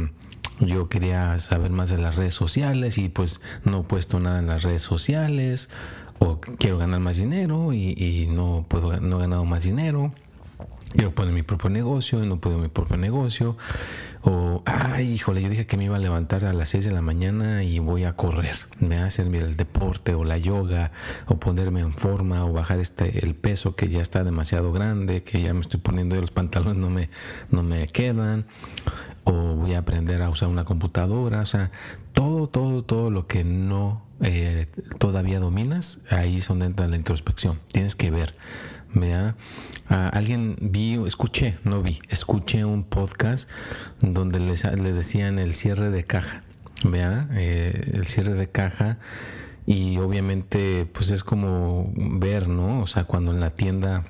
yo 0.61 0.89
quería 0.89 1.39
saber 1.39 1.71
más 1.71 1.91
de 1.91 1.99
las 1.99 2.17
redes 2.17 2.35
sociales 2.35 2.99
y 2.99 3.09
pues 3.09 3.41
no 3.65 3.81
he 3.81 3.85
puesto 3.85 4.21
nada 4.21 4.39
en 4.39 4.47
las 4.47 4.63
redes 4.63 4.83
sociales 4.83 5.71
o 6.19 6.41
quiero 6.41 6.79
ganar 6.79 7.01
más 7.01 7.19
dinero 7.19 7.73
y, 7.73 8.29
no 8.31 8.67
puedo 8.69 9.01
no 9.01 9.19
he 9.19 9.21
ganado 9.21 9.45
más 9.45 9.63
dinero 9.63 10.13
quiero 10.93 11.13
poner 11.13 11.33
mi 11.33 11.43
propio 11.43 11.71
negocio 11.71 12.23
y 12.23 12.27
no 12.27 12.41
puedo 12.41 12.59
mi 12.59 12.69
propio 12.69 12.97
negocio. 12.97 13.57
O, 14.23 14.63
ay, 14.67 15.13
híjole, 15.13 15.41
yo 15.41 15.49
dije 15.49 15.67
que 15.67 15.77
me 15.77 15.85
iba 15.85 15.97
a 15.97 16.01
levantar 16.01 16.45
a 16.45 16.53
las 16.53 16.71
6 16.71 16.87
de 16.87 16.91
la 16.91 17.03
mañana 17.03 17.63
y 17.63 17.79
voy 17.79 18.05
a 18.05 18.15
correr. 18.15 18.57
Me 18.81 18.97
va 18.97 19.05
a 19.05 19.07
hacer 19.07 19.33
el 19.33 19.57
deporte 19.57 20.15
o 20.15 20.25
la 20.25 20.39
yoga 20.39 20.91
o 21.27 21.39
ponerme 21.39 21.81
en 21.81 21.93
forma 21.93 22.45
o 22.45 22.53
bajar 22.53 22.81
este, 22.81 23.25
el 23.25 23.35
peso 23.35 23.77
que 23.77 23.89
ya 23.89 24.03
está 24.03 24.25
demasiado 24.25 24.73
grande, 24.73 25.23
que 25.23 25.41
ya 25.41 25.55
me 25.55 25.61
estoy 25.61 25.81
poniendo 25.81 26.17
y 26.17 26.21
los 26.21 26.31
pantalones 26.31 26.77
no 26.77 26.91
me, 26.91 27.11
no 27.51 27.63
me 27.63 27.87
quedan. 27.87 28.47
Aprender 29.75 30.23
a 30.23 30.31
usar 30.31 30.49
una 30.49 30.65
computadora. 30.65 31.41
O 31.41 31.47
sea, 31.47 31.71
todo, 32.13 32.49
todo, 32.49 32.83
todo 32.83 33.11
lo 33.11 33.27
que 33.27 33.45
no 33.45 34.03
eh, 34.21 34.67
todavía 34.99 35.39
dominas, 35.39 36.01
ahí 36.11 36.39
es 36.39 36.49
donde 36.49 36.67
entra 36.67 36.89
la 36.89 36.97
introspección. 36.97 37.59
Tienes 37.73 37.95
que 37.95 38.11
ver 38.11 38.35
¿vea? 38.95 39.37
alguien 39.89 40.57
vi, 40.61 40.95
escuché, 41.07 41.59
no 41.65 41.83
vi, 41.83 41.99
escuché 42.09 42.65
un 42.65 42.85
podcast 42.85 43.49
donde 44.01 44.39
les, 44.41 44.65
le 44.65 44.93
decían 44.93 45.39
el 45.39 45.55
cierre 45.55 45.91
de 45.91 46.05
caja, 46.05 46.43
¿vea? 46.85 47.29
Eh, 47.33 47.93
el 47.95 48.07
cierre 48.07 48.35
de 48.35 48.49
caja 48.49 48.99
y 49.67 49.99
obviamente 49.99 50.87
pues 50.93 51.11
es 51.11 51.25
como 51.25 51.93
ver, 51.95 52.49
¿no? 52.49 52.83
O 52.83 52.87
sea, 52.87 53.05
cuando 53.05 53.33
en 53.33 53.41
la 53.41 53.51
tienda 53.51 54.05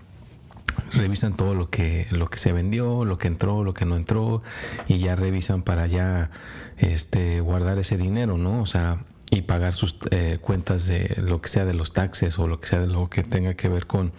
revisan 0.93 1.35
todo 1.35 1.55
lo 1.55 1.71
que 1.71 2.07
lo 2.11 2.27
que 2.29 2.39
se 2.39 2.53
vendió, 2.53 3.05
lo 3.05 3.19
que 3.19 3.29
entró, 3.29 3.65
lo 3.65 3.75
que 3.75 3.85
no 3.85 3.97
entró 3.97 4.43
y 4.87 4.99
ya 4.99 5.17
revisan 5.17 5.63
para 5.63 5.87
ya 5.87 6.31
este 6.77 7.41
guardar 7.41 7.79
ese 7.79 7.97
dinero, 7.97 8.39
¿no? 8.39 8.61
O 8.61 8.67
sea, 8.67 9.05
y 9.31 9.43
pagar 9.43 9.75
sus 9.75 9.97
eh, 10.11 10.39
cuentas 10.41 10.87
de 10.87 11.15
lo 11.19 11.41
que 11.41 11.49
sea 11.49 11.65
de 11.65 11.75
los 11.75 11.93
taxes 11.93 12.39
o 12.39 12.49
lo 12.49 12.61
que 12.61 12.67
sea 12.67 12.81
de 12.81 12.87
lo 12.87 13.11
que 13.11 13.23
tenga 13.23 13.55
que 13.55 13.69
ver 13.69 13.87
con, 13.87 14.13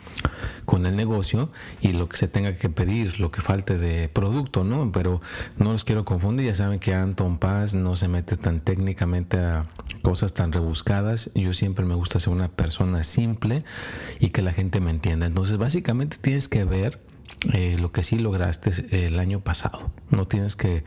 con 0.66 0.86
el 0.86 0.96
negocio 0.96 1.52
y 1.82 1.94
lo 1.94 2.08
que 2.08 2.18
se 2.18 2.28
tenga 2.28 2.56
que 2.56 2.70
pedir, 2.70 3.20
lo 3.20 3.32
que 3.32 3.42
falte 3.42 3.78
de 3.78 4.08
producto, 4.08 4.64
¿no? 4.64 4.92
Pero 4.92 5.22
no 5.58 5.72
los 5.72 5.84
quiero 5.84 6.06
confundir, 6.06 6.46
ya 6.46 6.54
saben 6.54 6.80
que 6.80 6.94
Anton 6.94 7.40
Paz 7.40 7.74
no 7.74 7.96
se 7.96 8.08
mete 8.08 8.38
tan 8.38 8.62
técnicamente 8.62 9.40
a 9.40 9.66
cosas 10.04 10.34
tan 10.34 10.52
rebuscadas, 10.52 11.32
yo 11.34 11.54
siempre 11.54 11.86
me 11.86 11.96
gusta 11.96 12.20
ser 12.20 12.34
una 12.34 12.50
persona 12.50 13.04
simple 13.04 13.64
y 14.20 14.30
que 14.30 14.42
la 14.42 14.54
gente 14.54 14.80
me 14.80 14.92
entienda. 14.92 15.26
Entonces, 15.26 15.58
básicamente 15.58 16.18
tienes 16.18 16.48
que 16.48 16.64
ver 16.66 17.02
eh, 17.54 17.78
lo 17.80 17.92
que 17.92 18.04
sí 18.04 18.20
lograste 18.20 18.72
el 19.08 19.20
año 19.20 19.40
pasado. 19.40 19.92
No 20.10 20.28
tienes 20.28 20.56
que 20.56 20.84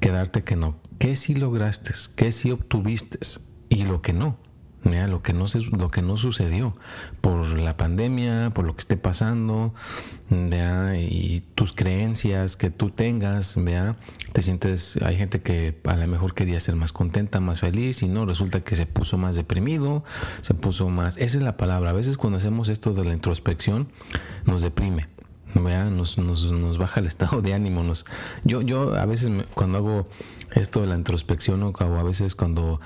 quedarte 0.00 0.42
que 0.44 0.56
no. 0.56 0.76
¿Qué 1.02 1.16
sí 1.16 1.34
lograste? 1.34 1.94
¿Qué 2.14 2.30
sí 2.30 2.52
obtuviste? 2.52 3.18
Y 3.68 3.82
lo 3.82 4.02
que 4.02 4.12
no. 4.12 4.38
Lo, 4.84 5.20
que 5.20 5.32
no 5.32 5.48
se, 5.48 5.58
lo 5.76 5.88
que 5.88 6.00
no 6.00 6.16
sucedió 6.16 6.76
por 7.20 7.58
la 7.58 7.76
pandemia, 7.76 8.50
por 8.54 8.64
lo 8.64 8.76
que 8.76 8.82
esté 8.82 8.96
pasando, 8.96 9.74
y 10.30 11.40
tus 11.56 11.72
creencias 11.72 12.56
que 12.56 12.70
tú 12.70 12.90
tengas, 12.90 13.56
¿vea? 13.56 13.96
te 14.32 14.42
sientes, 14.42 14.96
hay 15.02 15.16
gente 15.16 15.42
que 15.42 15.76
a 15.86 15.96
lo 15.96 16.06
mejor 16.06 16.34
quería 16.34 16.60
ser 16.60 16.76
más 16.76 16.92
contenta, 16.92 17.40
más 17.40 17.58
feliz, 17.58 18.04
y 18.04 18.06
no, 18.06 18.24
resulta 18.24 18.62
que 18.62 18.76
se 18.76 18.86
puso 18.86 19.18
más 19.18 19.34
deprimido, 19.34 20.04
se 20.40 20.54
puso 20.54 20.88
más, 20.88 21.16
esa 21.16 21.36
es 21.36 21.42
la 21.42 21.56
palabra, 21.56 21.90
a 21.90 21.94
veces 21.94 22.16
cuando 22.16 22.38
hacemos 22.38 22.68
esto 22.68 22.92
de 22.92 23.04
la 23.04 23.12
introspección 23.12 23.88
nos 24.46 24.62
deprime, 24.62 25.08
nos, 25.54 26.18
nos, 26.18 26.50
nos, 26.50 26.78
baja 26.78 27.00
el 27.00 27.06
estado 27.06 27.42
de 27.42 27.54
ánimo. 27.54 27.82
Nos, 27.82 28.04
yo, 28.44 28.62
yo 28.62 28.94
a 28.94 29.06
veces 29.06 29.30
cuando 29.54 29.78
hago 29.78 30.08
esto 30.54 30.80
de 30.80 30.86
la 30.86 30.96
introspección 30.96 31.62
o 31.62 31.72
a 31.78 32.02
veces 32.02 32.34
cuando 32.34 32.80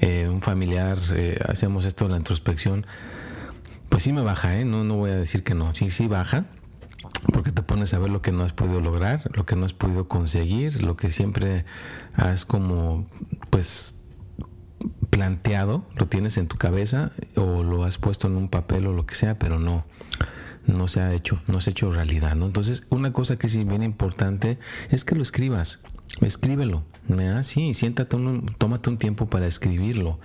eh, 0.00 0.28
un 0.28 0.42
familiar 0.42 0.98
eh, 1.14 1.38
hacemos 1.48 1.86
esto 1.86 2.06
de 2.06 2.12
la 2.12 2.16
introspección, 2.16 2.86
pues 3.88 4.04
sí 4.04 4.12
me 4.12 4.22
baja, 4.22 4.58
¿eh? 4.58 4.64
no, 4.64 4.84
no 4.84 4.96
voy 4.96 5.10
a 5.10 5.16
decir 5.16 5.44
que 5.44 5.54
no, 5.54 5.74
sí, 5.74 5.90
sí 5.90 6.08
baja, 6.08 6.46
porque 7.32 7.52
te 7.52 7.62
pones 7.62 7.92
a 7.94 7.98
ver 7.98 8.10
lo 8.10 8.22
que 8.22 8.32
no 8.32 8.42
has 8.42 8.52
podido 8.52 8.80
lograr, 8.80 9.30
lo 9.34 9.44
que 9.44 9.54
no 9.54 9.66
has 9.66 9.74
podido 9.74 10.08
conseguir, 10.08 10.82
lo 10.82 10.96
que 10.96 11.10
siempre 11.10 11.66
has 12.14 12.44
como, 12.44 13.06
pues 13.50 13.96
planteado, 15.10 15.84
lo 15.94 16.06
tienes 16.06 16.38
en 16.38 16.48
tu 16.48 16.56
cabeza 16.56 17.12
o 17.36 17.62
lo 17.62 17.84
has 17.84 17.98
puesto 17.98 18.26
en 18.28 18.36
un 18.36 18.48
papel 18.48 18.86
o 18.86 18.92
lo 18.92 19.04
que 19.04 19.14
sea, 19.14 19.38
pero 19.38 19.58
no 19.58 19.84
no 20.66 20.88
se 20.88 21.00
ha 21.00 21.12
hecho, 21.12 21.42
no 21.46 21.60
se 21.60 21.70
ha 21.70 21.72
hecho 21.72 21.92
realidad, 21.92 22.34
¿no? 22.34 22.46
Entonces, 22.46 22.84
una 22.90 23.12
cosa 23.12 23.36
que 23.36 23.48
sí 23.48 23.64
bien 23.64 23.82
importante 23.82 24.58
es 24.90 25.04
que 25.04 25.14
lo 25.14 25.22
escribas. 25.22 25.80
Escríbelo, 26.20 26.84
¿verdad? 27.08 27.42
Sí, 27.42 27.74
siéntate, 27.74 28.16
tómate 28.58 28.90
un 28.90 28.98
tiempo 28.98 29.26
para 29.26 29.46
escribirlo, 29.46 30.20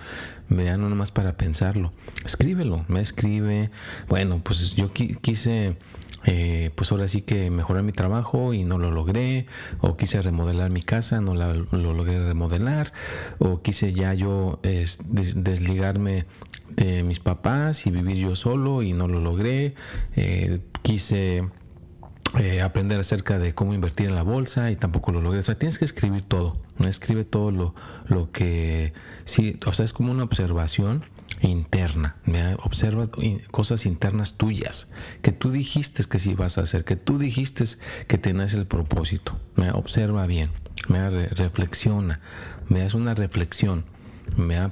¿verdad? 0.48 0.78
No 0.78 0.88
nomás 0.88 1.10
para 1.10 1.36
pensarlo. 1.36 1.92
Escríbelo, 2.24 2.84
me 2.88 3.00
escribe. 3.00 3.70
Bueno, 4.08 4.40
pues 4.44 4.74
yo 4.76 4.92
quise 4.92 5.76
eh, 6.24 6.72
pues 6.74 6.90
ahora 6.90 7.06
sí 7.08 7.22
que 7.22 7.48
mejorar 7.50 7.84
mi 7.84 7.92
trabajo 7.92 8.52
y 8.52 8.64
no 8.64 8.76
lo 8.76 8.90
logré, 8.90 9.46
o 9.80 9.96
quise 9.96 10.20
remodelar 10.20 10.68
mi 10.70 10.82
casa, 10.82 11.20
no 11.20 11.34
lo 11.34 11.94
logré 11.94 12.22
remodelar, 12.22 12.92
o 13.38 13.62
quise 13.62 13.92
ya 13.92 14.12
yo 14.14 14.60
desligarme 14.62 16.26
de 16.70 17.02
mis 17.02 17.20
papás 17.20 17.86
y 17.86 17.90
vivir 17.90 18.16
yo 18.16 18.36
solo 18.36 18.82
y 18.82 18.92
no 18.92 19.08
lo 19.08 19.20
logré, 19.20 19.74
eh, 20.16 20.60
quise 20.82 21.48
eh, 22.38 22.60
aprender 22.60 23.00
acerca 23.00 23.38
de 23.38 23.54
cómo 23.54 23.74
invertir 23.74 24.08
en 24.08 24.14
la 24.14 24.22
bolsa 24.22 24.70
y 24.70 24.76
tampoco 24.76 25.12
lo 25.12 25.20
logré. 25.20 25.38
O 25.38 25.42
sea, 25.42 25.54
tienes 25.56 25.78
que 25.78 25.84
escribir 25.84 26.22
todo, 26.22 26.58
escribe 26.80 27.24
todo 27.24 27.50
lo, 27.50 27.74
lo 28.06 28.30
que, 28.30 28.92
sí, 29.24 29.58
o 29.66 29.72
sea, 29.72 29.84
es 29.84 29.92
como 29.92 30.12
una 30.12 30.24
observación 30.24 31.04
interna. 31.40 32.16
Observa 32.62 33.08
cosas 33.50 33.86
internas 33.86 34.34
tuyas 34.34 34.88
que 35.22 35.32
tú 35.32 35.50
dijiste 35.50 36.04
que 36.04 36.18
sí 36.18 36.34
vas 36.34 36.58
a 36.58 36.62
hacer, 36.62 36.84
que 36.84 36.96
tú 36.96 37.18
dijiste 37.18 37.64
que 38.06 38.18
tenés 38.18 38.54
el 38.54 38.66
propósito. 38.66 39.38
me 39.54 39.70
Observa 39.70 40.26
bien, 40.26 40.50
me 40.88 41.08
reflexiona, 41.28 42.20
me 42.68 42.80
das 42.80 42.94
una 42.94 43.14
reflexión 43.14 43.84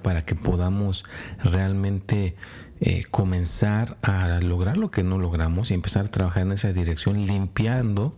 para 0.03 0.25
que 0.25 0.35
podamos 0.35 1.05
realmente 1.43 2.37
eh, 2.80 3.04
comenzar 3.11 3.97
a 4.02 4.40
lograr 4.40 4.76
lo 4.76 4.90
que 4.90 5.02
no 5.02 5.18
logramos 5.18 5.71
y 5.71 5.75
empezar 5.75 6.06
a 6.06 6.11
trabajar 6.11 6.42
en 6.42 6.52
esa 6.52 6.73
dirección, 6.73 7.26
limpiando, 7.26 8.16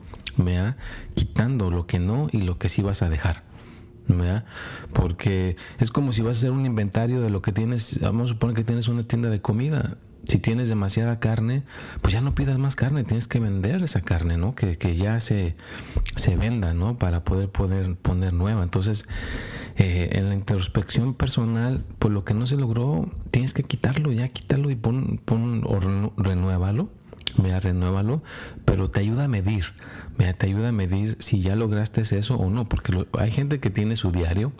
quitando 1.14 1.70
lo 1.70 1.86
que 1.86 1.98
no 1.98 2.28
y 2.32 2.42
lo 2.42 2.58
que 2.58 2.68
sí 2.68 2.82
vas 2.82 3.02
a 3.02 3.08
dejar. 3.08 3.48
Porque 4.92 5.56
es 5.78 5.90
como 5.90 6.12
si 6.12 6.22
vas 6.22 6.36
a 6.36 6.40
hacer 6.40 6.50
un 6.50 6.66
inventario 6.66 7.20
de 7.20 7.30
lo 7.30 7.42
que 7.42 7.52
tienes, 7.52 8.00
vamos 8.00 8.30
a 8.30 8.34
suponer 8.34 8.56
que 8.56 8.64
tienes 8.64 8.88
una 8.88 9.02
tienda 9.02 9.28
de 9.28 9.40
comida. 9.40 9.98
Si 10.24 10.38
tienes 10.38 10.68
demasiada 10.68 11.20
carne, 11.20 11.62
pues 12.02 12.12
ya 12.12 12.20
no 12.20 12.34
pidas 12.34 12.58
más 12.58 12.76
carne, 12.76 13.02
tienes 13.02 13.28
que 13.28 13.40
vender 13.40 13.82
esa 13.82 14.02
carne, 14.02 14.36
¿no? 14.36 14.54
Que, 14.54 14.76
ya 14.94 15.20
se, 15.20 15.54
se 16.16 16.36
venda, 16.36 16.74
¿no? 16.74 16.98
Para 16.98 17.24
poder, 17.24 17.48
poder 17.48 17.96
poner 17.96 18.34
nueva. 18.34 18.62
Entonces, 18.62 19.06
eh, 19.78 20.10
en 20.12 20.28
la 20.28 20.34
introspección 20.34 21.14
personal, 21.14 21.84
pues 21.98 22.12
lo 22.12 22.24
que 22.24 22.34
no 22.34 22.46
se 22.46 22.56
logró, 22.56 23.10
tienes 23.30 23.54
que 23.54 23.62
quitarlo, 23.62 24.12
ya 24.12 24.28
quítalo 24.28 24.70
y 24.70 24.76
pon, 24.76 25.20
pon 25.24 25.62
o 25.64 25.78
renuévalo 26.16 26.90
Mira, 27.36 27.60
renuévalo, 27.60 28.22
pero 28.64 28.90
te 28.90 29.00
ayuda 29.00 29.24
a 29.24 29.28
medir, 29.28 29.66
mira, 30.16 30.32
te 30.32 30.46
ayuda 30.46 30.68
a 30.68 30.72
medir 30.72 31.16
si 31.20 31.40
ya 31.40 31.54
lograste 31.54 32.00
eso 32.00 32.36
o 32.36 32.50
no, 32.50 32.68
porque 32.68 33.06
hay 33.18 33.30
gente 33.30 33.60
que 33.60 33.70
tiene 33.70 33.96
su 33.96 34.10
diario 34.10 34.52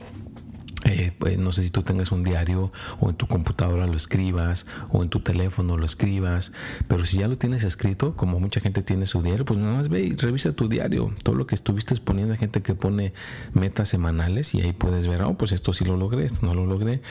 eh, 0.88 1.12
pues, 1.18 1.36
no 1.38 1.52
sé 1.52 1.64
si 1.64 1.70
tú 1.70 1.82
tengas 1.82 2.12
un 2.12 2.24
diario 2.24 2.72
o 2.98 3.10
en 3.10 3.16
tu 3.16 3.26
computadora 3.26 3.86
lo 3.86 3.94
escribas 3.94 4.66
o 4.90 5.02
en 5.02 5.10
tu 5.10 5.20
teléfono 5.20 5.76
lo 5.76 5.84
escribas, 5.84 6.52
pero 6.88 7.04
si 7.04 7.18
ya 7.18 7.28
lo 7.28 7.36
tienes 7.36 7.62
escrito, 7.62 8.16
como 8.16 8.40
mucha 8.40 8.60
gente 8.60 8.82
tiene 8.82 9.04
su 9.04 9.20
diario, 9.20 9.44
pues 9.44 9.60
nada 9.60 9.76
más 9.76 9.90
ve 9.90 10.00
y 10.00 10.16
revisa 10.16 10.52
tu 10.52 10.68
diario, 10.68 11.14
todo 11.22 11.34
lo 11.34 11.46
que 11.46 11.54
estuviste 11.54 11.94
poniendo, 11.96 12.32
hay 12.32 12.38
gente 12.38 12.62
que 12.62 12.74
pone 12.74 13.12
metas 13.52 13.90
semanales 13.90 14.54
y 14.54 14.62
ahí 14.62 14.72
puedes 14.72 15.06
ver, 15.06 15.22
oh, 15.22 15.34
pues 15.34 15.52
esto 15.52 15.74
sí 15.74 15.84
lo 15.84 15.98
logré, 15.98 16.24
esto 16.24 16.46
no 16.46 16.54
lo 16.54 16.64
logré, 16.64 17.02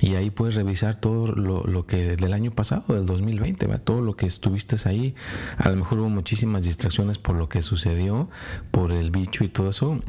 y 0.00 0.14
ahí 0.14 0.30
puedes 0.30 0.54
revisar 0.54 0.96
todo 0.96 1.26
lo, 1.26 1.86
que 1.86 2.16
del 2.16 2.32
año 2.32 2.52
pasado, 2.52 2.94
del 2.94 3.06
2020, 3.06 3.66
todo 3.78 4.00
lo 4.00 4.16
que 4.16 4.26
estuviste 4.26 4.76
ahí, 4.88 5.16
a 5.56 5.70
lo 5.70 5.76
mejor 5.76 5.98
hubo 5.98 6.08
muchísimas 6.08 6.64
distracciones 6.64 7.18
por 7.18 7.34
lo 7.34 7.48
que 7.48 7.62
sucedió, 7.62 8.28
por 8.70 8.92
el 8.92 9.10
bicho 9.10 9.42
y 9.42 9.48
todo 9.48 9.70
eso, 9.70 10.00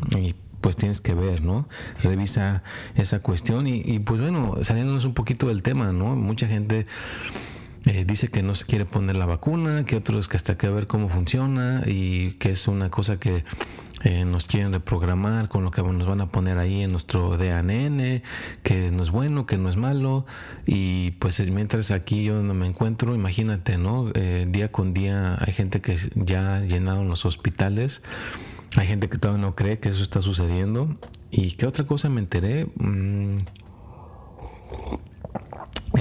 pues 0.62 0.75
tienes 0.75 1.01
que 1.01 1.13
ver, 1.13 1.44
¿no? 1.44 1.68
Revisa 2.04 2.63
esa 2.96 3.22
cuestión 3.22 3.68
y, 3.68 4.00
pues 4.00 4.22
bueno, 4.22 4.58
saliéndonos 4.62 5.06
un 5.06 5.13
poquito 5.13 5.48
del 5.48 5.63
tema, 5.63 5.92
¿no? 5.92 6.16
Mucha 6.16 6.48
gente 6.48 6.86
eh, 7.86 8.06
dice 8.06 8.28
que 8.28 8.44
no 8.44 8.56
se 8.56 8.66
quiere 8.66 8.86
poner 8.86 9.16
la 9.16 9.25
vacuna, 9.25 9.86
que 9.86 9.96
otros 9.96 10.28
que 10.28 10.38
hasta 10.38 10.58
que 10.58 10.70
ver 10.70 10.88
cómo 10.88 11.10
funciona 11.10 11.84
y 11.86 12.32
que 12.34 12.51
es 12.51 12.68
una 12.68 12.89
cosa 12.89 13.20
que 13.20 13.44
eh, 14.04 14.24
nos 14.24 14.46
quieren 14.46 14.72
reprogramar 14.72 15.50
con 15.50 15.63
lo 15.63 15.72
que 15.72 15.82
nos 15.82 16.08
van 16.08 16.22
a 16.22 16.32
poner 16.32 16.58
ahí 16.58 16.84
en 16.84 16.92
nuestro 16.92 17.38
DANN, 17.38 18.22
que 18.63 18.92
no 18.92 19.04
es 19.04 19.12
bueno, 19.12 19.46
que 19.46 19.58
no 19.58 19.68
es 19.68 19.75
malo 19.75 20.25
y 20.66 21.12
pues 21.12 21.39
mientras 21.51 21.92
aquí 21.92 22.24
yo 22.24 22.42
no 22.42 22.54
me 22.54 22.68
encuentro, 22.68 23.13
imagínate, 23.13 23.78
¿no? 23.78 24.12
Eh, 24.13 24.46
día 24.50 24.72
con 24.72 24.94
día 24.94 25.38
hay 25.39 25.51
gente 25.51 25.82
que 25.82 25.98
ya 26.16 26.62
llenaron 26.62 27.10
los 27.10 27.25
hospitales 27.25 28.01
hay 28.75 28.88
gente 28.88 29.09
que 29.09 29.17
todavía 29.17 29.41
no 29.41 29.55
cree 29.55 29.79
que 29.79 29.89
eso 29.89 30.03
está 30.03 30.21
sucediendo. 30.21 30.95
¿Y 31.31 31.51
qué 31.51 31.67
otra 31.67 31.85
cosa 31.85 32.09
me 32.09 32.19
enteré? 32.19 32.67
Mm, 32.75 33.39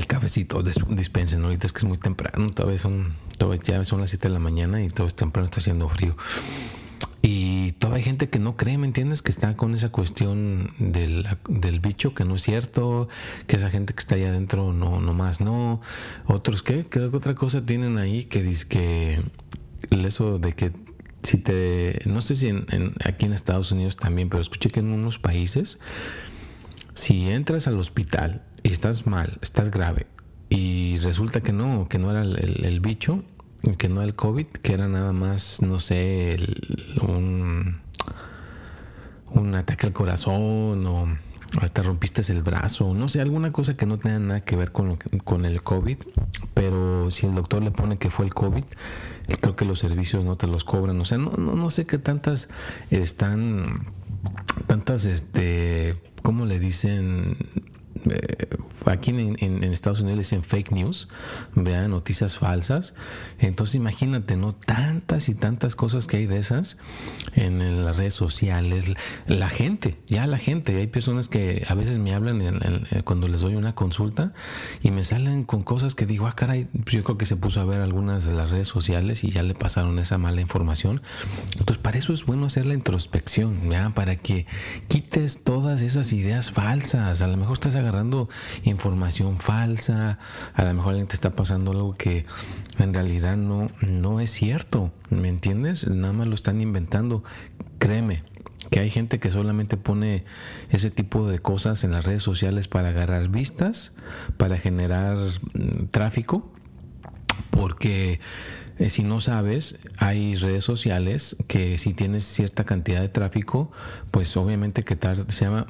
cafecito, 0.09 0.63
dispensen, 0.63 1.45
ahorita 1.45 1.67
es 1.67 1.73
que 1.73 1.79
es 1.79 1.85
muy 1.85 1.99
temprano, 1.99 2.51
todavía 2.51 2.79
son, 2.79 3.13
todavía 3.37 3.63
ya 3.63 3.85
son 3.85 4.01
las 4.01 4.11
7 4.11 4.27
de 4.27 4.35
la 4.35 4.41
mañana 4.41 4.83
y 4.83 4.89
todo 4.89 5.07
es 5.07 5.15
temprano, 5.15 5.45
está 5.45 5.61
haciendo 5.61 5.89
frío. 5.89 6.17
Y 7.21 7.73
todavía 7.73 7.99
hay 7.99 8.05
gente 8.05 8.29
que 8.29 8.39
no 8.39 8.57
cree, 8.57 8.79
¿me 8.79 8.87
entiendes? 8.87 9.23
Que 9.23 9.31
está 9.31 9.55
con 9.55 9.75
esa 9.75 9.91
cuestión 9.91 10.71
del, 10.79 11.27
del, 11.49 11.81
bicho, 11.81 12.15
que 12.15 12.25
no 12.25 12.37
es 12.37 12.43
cierto, 12.43 13.09
que 13.47 13.57
esa 13.57 13.71
gente 13.71 13.93
que 13.93 14.01
está 14.01 14.15
allá 14.15 14.29
adentro 14.29 14.73
no, 14.73 15.01
no 15.01 15.15
más 15.15 15.41
no. 15.41 15.81
Otros 16.27 16.63
que, 16.63 16.89
creo 16.89 17.11
que 17.11 17.17
otra 17.17 17.35
cosa 17.35 17.67
tienen 17.67 17.99
ahí 17.99 18.25
que 18.25 18.43
dice 18.43 18.67
que 18.69 19.21
eso 19.91 20.39
de 20.39 20.53
que 20.53 20.73
si 21.23 21.39
te, 21.39 22.01
no 22.07 22.21
sé 22.21 22.35
si 22.35 22.49
en, 22.49 22.67
aquí 23.05 23.27
en 23.27 23.33
Estados 23.33 23.73
Unidos 23.73 23.97
también, 23.97 24.29
pero 24.29 24.41
escuché 24.41 24.71
que 24.71 24.81
en 24.81 24.93
unos 24.93 25.19
países, 25.19 25.79
si 26.95 27.29
entras 27.29 27.67
al 27.69 27.79
hospital 27.79 28.45
y 28.63 28.71
estás 28.71 29.07
mal, 29.07 29.39
estás 29.43 29.71
grave, 29.71 30.07
y 30.51 30.99
resulta 30.99 31.43
que 31.43 31.53
no, 31.53 31.89
que 31.89 31.99
no 31.99 32.11
era 32.11 32.23
el, 32.23 32.81
bicho, 32.81 33.25
que 33.77 33.89
no 33.89 34.03
el 34.03 34.15
COVID, 34.15 34.47
que 34.47 34.73
era 34.73 34.89
nada 34.89 35.13
más, 35.13 35.61
no 35.63 35.79
sé, 35.79 36.39
un, 37.03 37.81
un 39.31 39.55
ataque 39.55 39.87
al 39.87 39.93
corazón 39.93 40.87
o 40.87 41.07
te 41.73 41.83
rompiste 41.83 42.21
el 42.33 42.43
brazo, 42.43 42.95
no 42.95 43.09
sé, 43.09 43.21
alguna 43.21 43.53
cosa 43.53 43.77
que 43.77 43.87
no 43.87 43.99
tenga 43.99 44.19
nada 44.19 44.41
que 44.43 44.57
ver 44.57 44.73
con, 44.73 44.97
con 45.25 45.45
el 45.45 45.63
COVID, 45.63 45.99
pero 46.55 46.88
si 47.11 47.27
el 47.27 47.35
doctor 47.35 47.63
le 47.63 47.71
pone 47.71 47.99
que 47.99 48.11
fue 48.11 48.25
el 48.25 48.35
COVID, 48.35 48.65
creo 49.41 49.57
que 49.57 49.65
los 49.65 49.79
servicios 49.79 50.25
no 50.25 50.37
te 50.37 50.47
los 50.47 50.65
cobran, 50.65 51.01
o 51.01 51.05
sea, 51.05 51.19
no, 51.19 51.31
no, 51.33 51.55
no 51.55 51.71
sé 51.71 51.87
qué 51.87 51.99
tantas 51.99 52.49
están, 52.91 53.83
tantas, 54.67 55.05
este, 55.05 55.97
¿cómo 56.23 56.47
le 56.47 56.59
dicen? 56.59 57.37
Eh, 58.07 58.47
aquí 58.87 59.11
en, 59.11 59.65
Estados 59.65 60.01
Unidos 60.01 60.19
dicen 60.19 60.43
fake 60.43 60.73
news, 60.73 61.09
vean 61.55 61.91
noticias 61.91 62.39
falsas. 62.39 62.95
Entonces 63.39 63.77
imagínate, 63.77 64.37
¿no? 64.37 64.55
Tantas 64.55 65.29
y 65.29 65.35
tantas 65.35 65.77
cosas 65.77 66.07
que 66.07 66.19
hay 66.19 66.27
de 66.27 66.39
esas 66.39 66.79
en, 67.35 67.85
las 67.85 67.97
redes 67.97 68.15
sociales. 68.15 68.87
La 69.27 69.49
gente, 69.49 69.99
ya 70.07 70.27
la 70.27 70.39
gente. 70.39 70.77
Hay 70.77 70.87
personas 70.87 71.29
que 71.29 71.65
a 71.69 71.75
veces 71.75 71.99
me 71.99 72.15
hablan 72.15 72.87
cuando 73.05 73.29
les 73.29 73.41
doy 73.41 73.55
una 73.55 73.75
consulta 73.75 74.33
y 74.83 74.91
me 74.91 75.05
salen 75.05 75.45
con 75.45 75.63
cosas 75.63 75.95
que 75.95 76.07
digo, 76.07 76.27
ah, 76.27 76.35
caray, 76.35 76.65
pues 76.65 76.97
yo 76.97 77.05
creo 77.05 77.19
que 77.19 77.27
se 77.27 77.37
puso 77.37 77.61
a 77.61 77.65
ver 77.65 77.81
algunas 77.81 78.25
de 78.27 78.35
las 78.35 78.51
redes 78.51 78.69
sociales 78.69 79.25
y 79.25 79.31
ya 79.31 79.43
le 79.43 79.55
pasaron 79.55 79.99
esa 79.99 80.19
mala 80.19 80.41
información. 80.41 81.03
Entonces 81.53 81.79
para 81.79 81.99
eso 81.99 82.13
es 82.13 82.25
bueno 82.25 82.47
hacer 82.47 82.67
la 82.67 82.75
introspección, 82.75 83.71
¿ya? 83.71 83.91
Para 83.91 84.17
que 84.17 84.47
quites 84.89 85.45
todas 85.45 85.83
esas 85.83 86.13
ideas 86.13 86.51
falsas. 86.51 87.23
A 87.23 87.27
lo 87.27 87.37
mejor 87.37 87.55
estás 87.55 87.75
agarrando 87.89 88.29
información 88.65 89.39
falsa, 89.39 90.19
a 90.55 90.65
lo 90.65 90.75
mejor 90.75 90.91
alguien 90.91 91.09
te 91.09 91.15
está 91.15 91.31
pasando 91.31 91.73
algo 91.73 91.97
que 91.97 92.27
en 92.79 92.95
realidad 92.95 93.37
no, 93.37 93.69
no 93.81 94.21
es 94.21 94.31
cierto, 94.31 94.93
¿me 95.11 95.29
entiendes? 95.29 95.89
Nada 95.89 96.13
más 96.13 96.29
lo 96.29 96.35
están 96.35 96.61
inventando. 96.61 97.25
Créeme, 97.79 98.23
que 98.71 98.81
hay 98.81 98.91
gente 98.91 99.19
que 99.19 99.31
solamente 99.31 99.77
pone 99.77 100.25
ese 100.71 100.91
tipo 100.91 101.29
de 101.29 101.39
cosas 101.39 101.85
en 101.85 101.93
las 101.93 102.05
redes 102.05 102.23
sociales 102.23 102.69
para 102.69 102.89
agarrar 102.89 103.29
vistas, 103.29 103.93
para 104.37 104.59
generar 104.59 105.17
mm, 105.17 105.87
tráfico, 105.91 106.51
porque 107.51 108.21
eh, 108.79 108.91
si 108.91 109.03
no 109.03 109.21
sabes, 109.21 109.79
hay 109.97 110.37
redes 110.37 110.63
sociales 110.65 111.37
que 111.49 111.79
si 111.79 111.95
tienes 111.95 112.25
cierta 112.25 112.65
cantidad 112.65 113.01
de 113.01 113.09
tráfico, 113.09 113.73
pues 114.11 114.37
obviamente 114.37 114.85
que 114.85 114.97
se 115.29 115.45
llama 115.45 115.67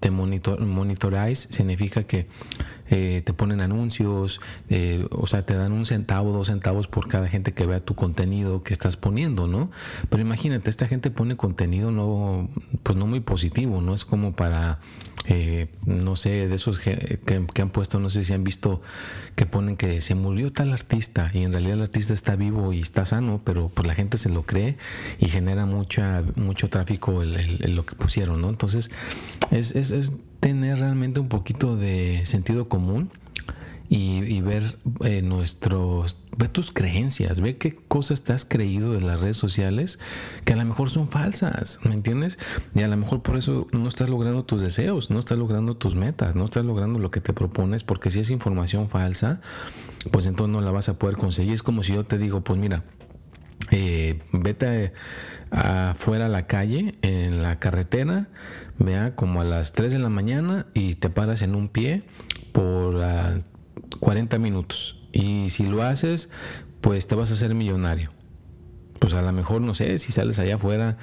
te 0.00 0.10
monitor, 0.10 0.60
monitorize, 0.60 1.52
significa 1.52 2.04
que 2.04 2.28
eh, 2.88 3.22
te 3.24 3.32
ponen 3.32 3.60
anuncios, 3.60 4.40
eh, 4.68 5.06
o 5.10 5.26
sea, 5.26 5.44
te 5.44 5.54
dan 5.54 5.72
un 5.72 5.84
centavo, 5.84 6.32
dos 6.32 6.46
centavos 6.46 6.86
por 6.86 7.08
cada 7.08 7.28
gente 7.28 7.52
que 7.52 7.66
vea 7.66 7.80
tu 7.80 7.96
contenido 7.96 8.62
que 8.62 8.72
estás 8.72 8.96
poniendo, 8.96 9.48
¿no? 9.48 9.72
Pero 10.08 10.22
imagínate, 10.22 10.70
esta 10.70 10.86
gente 10.86 11.10
pone 11.10 11.36
contenido 11.36 11.90
no, 11.90 12.48
pues 12.84 12.96
no 12.96 13.06
muy 13.08 13.20
positivo, 13.20 13.80
no 13.80 13.94
es 13.94 14.04
como 14.04 14.36
para 14.36 14.78
eh, 15.28 15.66
no 15.84 16.16
sé, 16.16 16.48
de 16.48 16.54
esos 16.54 16.78
que, 16.78 17.20
han 17.60 17.70
puesto, 17.70 17.98
no 17.98 18.10
sé 18.10 18.24
si 18.24 18.32
han 18.32 18.44
visto 18.44 18.80
que 19.34 19.46
ponen 19.46 19.76
que 19.76 20.00
se 20.00 20.14
murió 20.14 20.52
tal 20.52 20.72
artista 20.72 21.30
y 21.34 21.42
en 21.42 21.52
realidad 21.52 21.74
el 21.74 21.82
artista 21.82 22.14
está 22.14 22.36
vivo 22.36 22.72
y 22.72 22.80
está 22.80 23.04
sano, 23.04 23.40
pero 23.44 23.68
pues 23.68 23.86
la 23.86 23.94
gente 23.94 24.18
se 24.18 24.28
lo 24.28 24.42
cree 24.42 24.76
y 25.18 25.28
genera 25.28 25.66
mucha, 25.66 26.22
mucho 26.36 26.70
tráfico 26.70 27.22
el, 27.22 27.74
lo 27.74 27.84
que 27.84 27.96
pusieron, 27.96 28.40
¿no? 28.40 28.48
Entonces 28.48 28.90
es, 29.50 29.74
es, 29.74 29.90
es 29.90 30.12
tener 30.40 30.78
realmente 30.78 31.20
un 31.20 31.28
poquito 31.28 31.76
de 31.76 32.22
sentido 32.24 32.68
común 32.68 33.10
y, 33.88 34.40
ver 34.40 34.78
eh, 35.04 35.22
nuestros, 35.22 36.18
ver 36.36 36.48
tus 36.48 36.70
creencias, 36.72 37.40
ver 37.40 37.58
qué 37.58 37.76
cosas 37.76 38.22
te 38.22 38.32
has 38.32 38.44
creído 38.44 38.92
de 38.92 39.00
las 39.00 39.20
redes 39.20 39.36
sociales 39.36 39.98
que 40.44 40.54
a 40.54 40.56
lo 40.56 40.64
mejor 40.64 40.90
son 40.90 41.08
falsas, 41.08 41.80
¿me 41.84 41.94
entiendes? 41.94 42.38
Y 42.74 42.82
a 42.82 42.88
lo 42.88 42.96
mejor 42.96 43.22
por 43.22 43.36
eso 43.36 43.68
no 43.72 43.88
estás 43.88 44.08
logrando 44.08 44.44
tus 44.44 44.60
deseos, 44.62 45.10
no 45.10 45.20
estás 45.20 45.38
logrando 45.38 45.76
tus 45.76 45.94
metas, 45.94 46.34
no 46.34 46.44
estás 46.44 46.64
logrando 46.64 46.98
lo 46.98 47.10
que 47.10 47.20
te 47.20 47.32
propones, 47.32 47.84
porque 47.84 48.10
si 48.10 48.20
es 48.20 48.30
información 48.30 48.88
falsa, 48.88 49.40
pues 50.10 50.26
entonces 50.26 50.52
no 50.52 50.60
la 50.60 50.70
vas 50.70 50.88
a 50.88 50.98
poder 50.98 51.16
conseguir. 51.16 51.54
Es 51.54 51.62
como 51.62 51.82
si 51.82 51.94
yo 51.94 52.04
te 52.04 52.18
digo, 52.18 52.42
pues 52.42 52.58
mira, 52.58 52.82
eh, 53.70 54.20
vete 54.32 54.92
afuera 55.50 56.26
a 56.26 56.28
la 56.28 56.46
calle, 56.46 56.96
en 57.02 57.42
la 57.42 57.58
carretera, 57.58 58.28
vea 58.78 59.14
como 59.14 59.40
a 59.40 59.44
las 59.44 59.72
3 59.72 59.92
de 59.92 59.98
la 59.98 60.08
mañana 60.08 60.66
y 60.74 60.96
te 60.96 61.08
paras 61.08 61.42
en 61.42 61.54
un 61.54 61.68
pie 61.68 62.02
por 62.52 63.00
40 63.98 64.38
minutos. 64.38 65.00
Y 65.12 65.50
si 65.50 65.64
lo 65.64 65.82
haces, 65.82 66.30
pues 66.80 67.06
te 67.06 67.14
vas 67.14 67.30
a 67.30 67.34
hacer 67.34 67.54
millonario. 67.54 68.10
Pues 68.98 69.14
a 69.14 69.22
lo 69.22 69.30
mejor, 69.32 69.60
no 69.60 69.74
sé, 69.74 69.98
si 69.98 70.12
sales 70.12 70.38
allá 70.38 70.54
afuera 70.54 70.96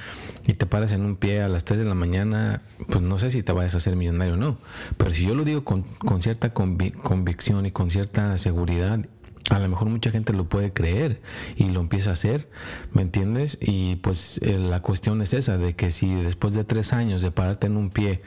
y 0.48 0.54
te 0.54 0.66
paras 0.66 0.92
en 0.94 1.06
un 1.06 1.16
pie 1.16 1.42
a 1.42 1.48
las 1.48 1.64
3 1.64 1.80
de 1.80 1.86
la 1.86 1.94
mañana, 1.94 2.62
pues 2.90 3.02
no 3.02 3.20
sé 3.20 3.32
si 3.32 3.44
te 3.44 3.52
vayas 3.52 3.76
a 3.76 3.78
hacer 3.78 3.96
millonario 3.96 4.34
o 4.34 4.38
no. 4.38 4.58
Pero 4.98 5.12
si 5.12 5.26
yo 5.26 5.36
lo 5.36 5.44
digo 5.44 5.64
con, 5.64 5.86
cierta 6.22 6.54
convicción 6.54 7.66
y 7.66 7.72
con 7.72 7.92
cierta 7.92 8.38
seguridad 8.38 9.00
a 9.50 9.60
lo 9.60 9.68
mejor 9.68 9.90
mucha 9.90 10.10
gente 10.10 10.34
lo 10.34 10.46
puede 10.46 10.72
creer 10.72 11.22
y 11.56 11.66
lo 11.66 11.82
empieza 11.82 12.12
a 12.12 12.14
hacer, 12.14 12.50
¿me 12.94 13.02
entiendes? 13.02 13.58
Y 13.62 13.96
pues 13.98 14.40
eh, 14.42 14.58
la 14.58 14.82
cuestión 14.82 15.22
es 15.22 15.34
esa, 15.34 15.58
de 15.58 15.76
que 15.76 15.92
si 15.92 16.14
después 16.16 16.54
de 16.54 16.64
tres 16.64 16.94
años 16.94 17.22
de 17.22 17.32
pararte 17.32 17.68
en 17.68 17.78
un 17.78 17.90
pie 17.90 18.22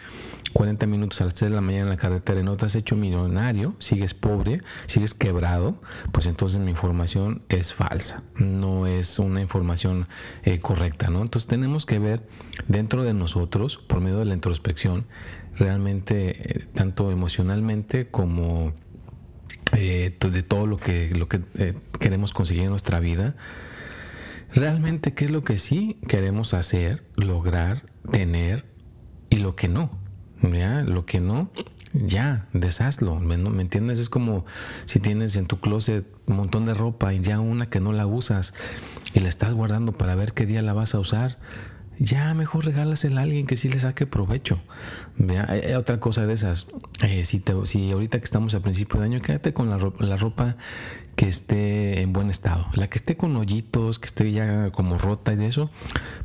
40 0.52 0.86
minutos 0.86 1.20
a 1.20 1.24
las 1.24 1.34
3 1.34 1.50
de 1.50 1.54
la 1.54 1.60
mañana 1.60 1.84
en 1.84 1.88
la 1.90 1.96
carretera 1.96 2.40
y 2.40 2.42
no 2.42 2.56
te 2.56 2.66
has 2.66 2.74
hecho 2.76 2.96
millonario, 2.96 3.74
sigues 3.78 4.14
pobre, 4.14 4.62
sigues 4.86 5.12
quebrado, 5.14 5.80
pues 6.12 6.26
entonces 6.26 6.60
mi 6.60 6.70
información 6.70 7.42
es 7.48 7.74
falsa, 7.74 8.22
no 8.36 8.86
es 8.86 9.18
una 9.18 9.40
información 9.40 10.08
eh, 10.44 10.58
correcta, 10.58 11.08
¿no? 11.08 11.22
Entonces 11.22 11.46
tenemos 11.46 11.84
que 11.84 11.98
ver 11.98 12.26
dentro 12.68 13.04
de 13.04 13.12
nosotros, 13.12 13.76
por 13.76 14.00
medio 14.00 14.18
de 14.18 14.24
la 14.24 14.34
introspección, 14.34 15.06
realmente, 15.56 16.58
eh, 16.58 16.64
tanto 16.74 17.10
emocionalmente 17.10 18.08
como 18.08 18.72
eh, 19.72 20.16
de 20.18 20.42
todo 20.42 20.66
lo 20.66 20.76
que, 20.76 21.10
lo 21.14 21.28
que 21.28 21.40
eh, 21.58 21.74
queremos 21.98 22.32
conseguir 22.32 22.64
en 22.64 22.70
nuestra 22.70 23.00
vida, 23.00 23.34
realmente 24.54 25.14
qué 25.14 25.24
es 25.24 25.30
lo 25.30 25.44
que 25.44 25.58
sí 25.58 25.98
queremos 26.08 26.54
hacer, 26.54 27.04
lograr, 27.16 27.86
tener 28.10 28.64
y 29.30 29.36
lo 29.36 29.56
que 29.56 29.68
no. 29.68 29.90
¿ya? 30.42 30.82
Lo 30.82 31.06
que 31.06 31.20
no, 31.20 31.50
ya, 31.92 32.46
deshazlo. 32.52 33.18
¿me, 33.18 33.36
¿Me 33.36 33.62
entiendes? 33.62 33.98
Es 33.98 34.08
como 34.08 34.44
si 34.84 35.00
tienes 35.00 35.36
en 35.36 35.46
tu 35.46 35.60
closet 35.60 36.06
un 36.26 36.36
montón 36.36 36.64
de 36.66 36.74
ropa 36.74 37.14
y 37.14 37.20
ya 37.20 37.40
una 37.40 37.70
que 37.70 37.80
no 37.80 37.92
la 37.92 38.06
usas 38.06 38.54
y 39.14 39.20
la 39.20 39.28
estás 39.28 39.54
guardando 39.54 39.92
para 39.92 40.14
ver 40.14 40.32
qué 40.32 40.46
día 40.46 40.62
la 40.62 40.72
vas 40.72 40.94
a 40.94 40.98
usar 40.98 41.38
ya 41.98 42.34
mejor 42.34 42.64
regálasela 42.64 43.20
a 43.20 43.24
alguien 43.24 43.46
que 43.46 43.56
sí 43.56 43.68
le 43.68 43.80
saque 43.80 44.06
provecho. 44.06 44.60
Vea, 45.16 45.48
otra 45.78 45.98
cosa 46.00 46.26
de 46.26 46.34
esas, 46.34 46.66
eh, 47.02 47.24
si, 47.24 47.40
te, 47.40 47.54
si 47.64 47.92
ahorita 47.92 48.18
que 48.18 48.24
estamos 48.24 48.54
a 48.54 48.60
principio 48.60 49.00
de 49.00 49.06
año, 49.06 49.20
quédate 49.20 49.52
con 49.52 49.70
la 49.70 49.78
ropa, 49.78 50.04
la 50.04 50.16
ropa 50.16 50.56
que 51.16 51.28
esté 51.28 52.02
en 52.02 52.12
buen 52.12 52.28
estado. 52.28 52.66
La 52.74 52.88
que 52.88 52.98
esté 52.98 53.16
con 53.16 53.34
hoyitos, 53.36 53.98
que 53.98 54.06
esté 54.06 54.30
ya 54.30 54.70
como 54.70 54.98
rota 54.98 55.32
y 55.32 55.36
de 55.36 55.46
eso, 55.46 55.70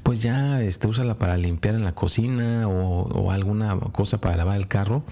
pues 0.04 0.22
ya 0.22 0.62
este, 0.62 0.88
úsala 0.88 1.18
para 1.18 1.38
limpiar 1.38 1.76
en 1.76 1.86
la 1.86 1.96
cocina 1.96 2.68
o, 2.68 3.32
alguna 3.32 3.80
cosa 3.94 4.20
para 4.20 4.36
lavar 4.36 4.58
el 4.58 4.68
carro. 4.68 5.04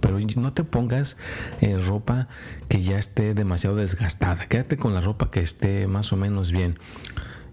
Pero 0.00 0.18
no 0.36 0.52
te 0.52 0.62
pongas 0.62 1.16
eh, 1.60 1.76
ropa 1.78 2.28
que 2.68 2.80
ya 2.80 2.96
esté 2.96 3.34
demasiado 3.34 3.74
desgastada. 3.76 4.46
Quédate 4.46 4.76
con 4.76 4.94
la 4.94 5.00
ropa 5.00 5.30
que 5.32 5.40
esté 5.40 5.88
más 5.88 6.12
o 6.12 6.16
menos 6.16 6.52
bien. 6.52 6.78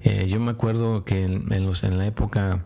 Eh, 0.03 0.27
yo 0.27 0.39
me 0.39 0.51
acuerdo 0.51 1.05
que 1.05 1.23
en, 1.23 1.65
los, 1.65 1.83
en 1.83 1.97
la 1.97 2.07
época, 2.07 2.63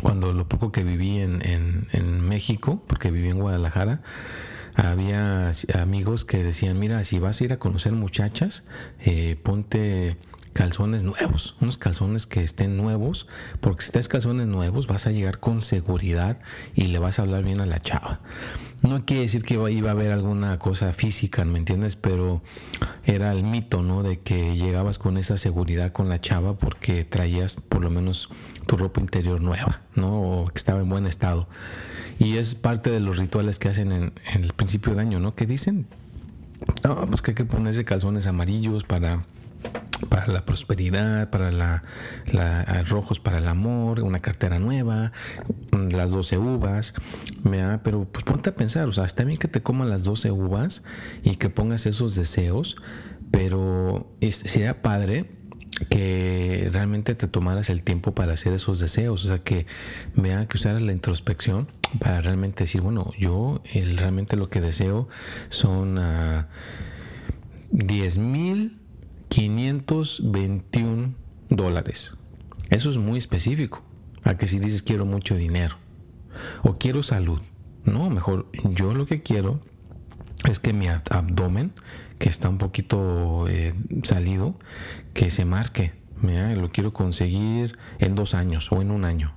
cuando 0.00 0.32
lo 0.32 0.48
poco 0.48 0.72
que 0.72 0.84
viví 0.84 1.18
en, 1.18 1.40
en, 1.42 2.20
México, 2.20 2.82
porque 2.86 3.10
viví 3.10 3.30
en 3.30 3.38
Guadalajara, 3.38 4.02
había 4.74 5.50
amigos 5.74 6.24
que 6.24 6.42
decían, 6.42 6.78
mira, 6.78 7.02
si 7.04 7.18
vas 7.18 7.40
a 7.40 7.44
ir 7.44 7.52
a 7.52 7.58
conocer 7.58 7.92
muchachas, 7.92 8.64
eh, 9.00 9.36
ponte 9.42 10.16
calzones 10.52 11.04
nuevos, 11.04 11.56
unos 11.60 11.78
calzones 11.78 12.26
que 12.26 12.42
estén 12.42 12.76
nuevos, 12.76 13.26
porque 13.60 13.84
si 13.84 13.92
tienes 13.92 14.08
calzones 14.08 14.46
nuevos 14.46 14.86
vas 14.86 15.06
a 15.06 15.10
llegar 15.10 15.38
con 15.38 15.60
seguridad 15.60 16.38
y 16.74 16.84
le 16.84 16.98
vas 16.98 17.18
a 17.18 17.22
hablar 17.22 17.44
bien 17.44 17.60
a 17.60 17.66
la 17.66 17.80
chava. 17.80 18.20
No 18.82 19.04
quiere 19.04 19.22
decir 19.22 19.42
que 19.42 19.54
iba 19.70 19.90
a 19.90 19.92
haber 19.92 20.10
alguna 20.10 20.58
cosa 20.58 20.92
física, 20.92 21.44
¿me 21.44 21.58
entiendes? 21.58 21.94
Pero 21.94 22.42
era 23.04 23.32
el 23.32 23.44
mito, 23.44 23.82
¿no? 23.82 24.02
De 24.02 24.18
que 24.18 24.56
llegabas 24.56 24.98
con 24.98 25.18
esa 25.18 25.38
seguridad 25.38 25.92
con 25.92 26.08
la 26.08 26.20
chava 26.20 26.58
porque 26.58 27.04
traías 27.04 27.60
por 27.60 27.82
lo 27.82 27.90
menos 27.90 28.28
tu 28.66 28.76
ropa 28.76 29.00
interior 29.00 29.40
nueva, 29.40 29.82
¿no? 29.94 30.20
O 30.20 30.48
que 30.48 30.58
estaba 30.58 30.80
en 30.80 30.88
buen 30.88 31.06
estado. 31.06 31.48
Y 32.18 32.38
es 32.38 32.56
parte 32.56 32.90
de 32.90 33.00
los 33.00 33.18
rituales 33.18 33.58
que 33.58 33.68
hacen 33.68 33.92
en, 33.92 34.12
el 34.34 34.52
principio 34.52 34.94
de 34.94 35.00
año, 35.00 35.20
¿no? 35.20 35.34
Que 35.34 35.46
dicen, 35.46 35.86
pues 37.08 37.22
que 37.22 37.30
hay 37.30 37.34
que 37.36 37.44
ponerse 37.44 37.84
calzones 37.84 38.26
amarillos 38.26 38.82
para 38.82 39.24
para 40.08 40.26
la 40.26 40.44
prosperidad, 40.44 41.30
para 41.30 41.50
la, 41.50 41.82
rojos 42.86 43.20
para 43.20 43.38
el 43.38 43.48
amor, 43.48 44.00
una 44.00 44.18
cartera 44.18 44.58
nueva, 44.58 45.12
las 45.72 46.10
12 46.10 46.38
uvas, 46.38 46.94
pero 47.82 48.04
pues 48.04 48.24
ponte 48.24 48.50
a 48.50 48.54
pensar, 48.54 48.88
o 48.88 48.92
sea, 48.92 49.04
está 49.04 49.24
bien 49.24 49.38
que 49.38 49.48
te 49.48 49.62
coman 49.62 49.90
las 49.90 50.04
12 50.04 50.30
uvas 50.30 50.82
y 51.22 51.36
que 51.36 51.50
pongas 51.50 51.86
esos 51.86 52.14
deseos, 52.14 52.76
pero 53.30 54.12
sería 54.20 54.82
padre 54.82 55.30
que 55.88 56.68
realmente 56.72 57.14
te 57.14 57.28
tomaras 57.28 57.70
el 57.70 57.82
tiempo 57.82 58.14
para 58.14 58.34
hacer 58.34 58.52
esos 58.52 58.78
deseos, 58.78 59.24
o 59.24 59.28
sea, 59.28 59.38
que 59.38 59.66
me 60.14 60.46
que 60.46 60.56
usar 60.56 60.80
la 60.80 60.92
introspección 60.92 61.68
para 61.98 62.20
realmente 62.20 62.64
decir, 62.64 62.80
bueno, 62.80 63.10
yo 63.18 63.62
realmente 63.96 64.36
lo 64.36 64.48
que 64.48 64.60
deseo 64.60 65.08
son 65.48 65.94
10 67.70 68.16
ah, 68.16 68.20
mil 68.20 68.81
521 69.32 71.14
dólares. 71.48 72.18
Eso 72.68 72.90
es 72.90 72.98
muy 72.98 73.16
específico. 73.16 73.82
A 74.24 74.36
que 74.36 74.46
si 74.46 74.58
dices 74.58 74.82
quiero 74.82 75.06
mucho 75.06 75.34
dinero 75.36 75.76
o 76.62 76.76
quiero 76.76 77.02
salud. 77.02 77.40
No, 77.84 78.10
mejor 78.10 78.50
yo 78.62 78.92
lo 78.92 79.06
que 79.06 79.22
quiero 79.22 79.62
es 80.44 80.60
que 80.60 80.74
mi 80.74 80.86
abdomen, 80.88 81.72
que 82.18 82.28
está 82.28 82.50
un 82.50 82.58
poquito 82.58 83.48
eh, 83.48 83.74
salido, 84.02 84.58
que 85.14 85.30
se 85.30 85.46
marque. 85.46 85.92
lo 86.22 86.70
quiero 86.70 86.92
conseguir 86.92 87.78
en 88.00 88.14
dos 88.14 88.34
años 88.34 88.70
o 88.70 88.82
en 88.82 88.90
un 88.90 89.06
año. 89.06 89.34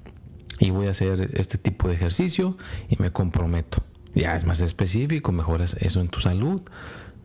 Y 0.59 0.71
voy 0.71 0.87
a 0.87 0.91
hacer 0.91 1.31
este 1.35 1.57
tipo 1.57 1.87
de 1.87 1.95
ejercicio 1.95 2.57
y 2.89 3.01
me 3.01 3.11
comprometo. 3.11 3.81
Ya 4.13 4.35
es 4.35 4.43
más 4.43 4.59
específico, 4.59 5.31
mejoras 5.31 5.75
eso 5.79 6.01
en 6.01 6.09
tu 6.09 6.19
salud. 6.19 6.61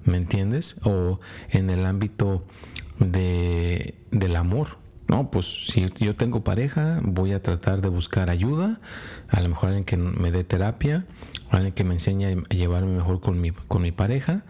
¿Me 0.04 0.16
entiendes? 0.16 0.76
O 0.84 1.20
en 1.50 1.70
el 1.70 1.86
ámbito 1.86 2.44
de, 2.98 3.94
del 4.10 4.36
amor. 4.36 4.78
No, 5.08 5.30
pues 5.30 5.66
si 5.66 5.90
yo 5.98 6.14
tengo 6.14 6.44
pareja, 6.44 7.00
voy 7.02 7.32
a 7.32 7.42
tratar 7.42 7.80
de 7.80 7.88
buscar 7.88 8.30
ayuda, 8.30 8.78
a 9.28 9.40
lo 9.40 9.48
mejor 9.48 9.70
alguien 9.70 9.84
que 9.84 9.96
me 9.96 10.30
dé 10.30 10.44
terapia, 10.44 11.04
alguien 11.50 11.72
que 11.72 11.82
me 11.82 11.94
enseñe 11.94 12.26
a 12.48 12.54
llevarme 12.54 12.92
mejor 12.92 13.20
con 13.20 13.40
mi, 13.40 13.50
con 13.50 13.82
mi 13.82 13.90
pareja, 13.90 14.44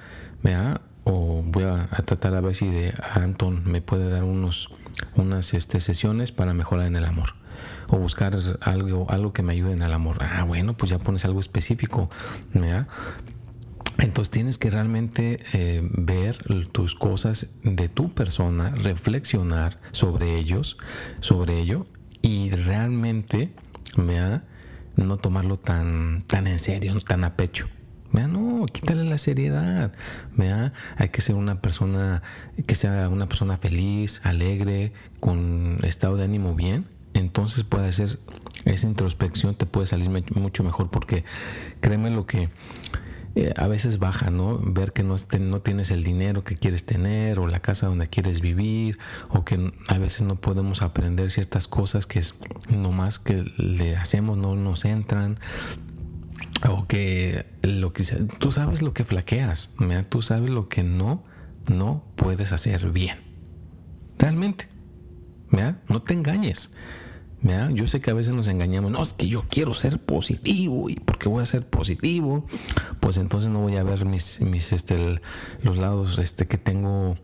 o 1.04 1.42
voy 1.44 1.64
a, 1.64 1.86
tratar 2.04 2.34
a 2.34 2.42
ver 2.42 2.54
si 2.54 2.68
de 2.68 2.94
Anton 3.14 3.62
me 3.64 3.80
puede 3.80 4.10
dar 4.10 4.24
unos, 4.24 4.68
unas 5.16 5.54
este, 5.54 5.80
sesiones 5.80 6.30
para 6.30 6.52
mejorar 6.52 6.86
en 6.86 6.96
el 6.96 7.06
amor 7.06 7.34
o 7.88 7.96
buscar 7.96 8.36
algo, 8.60 9.10
algo 9.10 9.32
que 9.32 9.42
me 9.42 9.52
ayude 9.52 9.72
en 9.72 9.82
el 9.82 9.92
amor. 9.92 10.18
Ah, 10.20 10.44
bueno, 10.44 10.76
pues 10.76 10.90
ya 10.90 10.98
pones 10.98 11.24
algo 11.24 11.40
específico, 11.40 12.10
¿verdad? 12.54 12.86
Entonces 14.20 14.32
tienes 14.32 14.58
que 14.58 14.68
realmente 14.68 15.40
eh, 15.54 15.80
ver 15.82 16.44
tus 16.72 16.94
cosas 16.94 17.46
de 17.62 17.88
tu 17.88 18.12
persona, 18.12 18.68
reflexionar 18.68 19.80
sobre 19.92 20.36
ellos, 20.36 20.76
sobre 21.20 21.58
ello 21.58 21.86
y 22.20 22.50
realmente 22.50 23.50
no 24.96 25.16
tomarlo 25.16 25.58
tan, 25.58 26.24
tan 26.26 26.46
en 26.48 26.58
serio, 26.58 27.00
tan 27.00 27.24
a 27.24 27.34
pecho. 27.34 27.70
no, 28.12 28.66
quítale 28.66 29.04
la 29.04 29.16
seriedad. 29.16 29.94
hay 30.98 31.08
que 31.08 31.22
ser 31.22 31.36
una 31.36 31.62
persona 31.62 32.22
que 32.66 32.74
sea 32.74 33.08
una 33.08 33.26
persona 33.26 33.56
feliz, 33.56 34.20
alegre, 34.22 34.92
con 35.20 35.78
estado 35.82 36.18
de 36.18 36.24
ánimo 36.24 36.54
bien. 36.54 36.84
Entonces 37.14 37.64
puede 37.64 37.90
ser 37.92 38.18
esa 38.66 38.86
introspección 38.86 39.54
te 39.54 39.64
puede 39.64 39.86
salir 39.86 40.10
mucho 40.34 40.62
mejor 40.62 40.90
porque 40.90 41.24
créeme 41.80 42.10
lo 42.10 42.26
que 42.26 42.50
eh, 43.34 43.52
a 43.56 43.68
veces 43.68 43.98
baja, 43.98 44.30
¿no? 44.30 44.58
Ver 44.62 44.92
que 44.92 45.02
no, 45.02 45.16
no 45.40 45.58
tienes 45.60 45.90
el 45.90 46.02
dinero 46.04 46.44
que 46.44 46.56
quieres 46.56 46.84
tener 46.84 47.38
o 47.38 47.46
la 47.46 47.60
casa 47.60 47.86
donde 47.86 48.08
quieres 48.08 48.40
vivir 48.40 48.98
o 49.28 49.44
que 49.44 49.72
a 49.88 49.98
veces 49.98 50.22
no 50.22 50.40
podemos 50.40 50.82
aprender 50.82 51.30
ciertas 51.30 51.68
cosas 51.68 52.06
que 52.06 52.18
es 52.18 52.34
nomás 52.68 53.18
que 53.18 53.44
le 53.56 53.96
hacemos 53.96 54.36
no 54.36 54.56
nos 54.56 54.84
entran 54.84 55.38
o 56.68 56.86
que 56.86 57.46
lo 57.62 57.92
que 57.92 58.04
tú 58.38 58.52
sabes 58.52 58.82
lo 58.82 58.92
que 58.92 59.04
flaqueas, 59.04 59.70
tú 60.08 60.22
sabes 60.22 60.50
lo 60.50 60.68
que 60.68 60.82
no 60.82 61.24
no 61.68 62.04
puedes 62.16 62.52
hacer 62.52 62.90
bien. 62.90 63.18
Realmente. 64.18 64.68
No 65.88 66.02
te 66.02 66.14
engañes. 66.14 66.70
Yo 67.42 67.86
sé 67.86 68.00
que 68.00 68.10
a 68.10 68.14
veces 68.14 68.34
nos 68.34 68.48
engañamos, 68.48 68.92
no, 68.92 69.00
es 69.00 69.14
que 69.14 69.26
yo 69.26 69.44
quiero 69.48 69.72
ser 69.72 69.98
positivo 69.98 70.90
y 70.90 70.96
porque 70.96 71.28
voy 71.28 71.42
a 71.42 71.46
ser 71.46 71.66
positivo, 71.66 72.46
pues 73.00 73.16
entonces 73.16 73.50
no 73.50 73.60
voy 73.60 73.76
a 73.76 73.82
ver 73.82 74.04
mis, 74.04 74.40
mis 74.40 74.72
este, 74.72 75.20
los 75.62 75.78
lados 75.78 76.18
este, 76.18 76.46
que 76.46 76.58
tengo, 76.58 77.16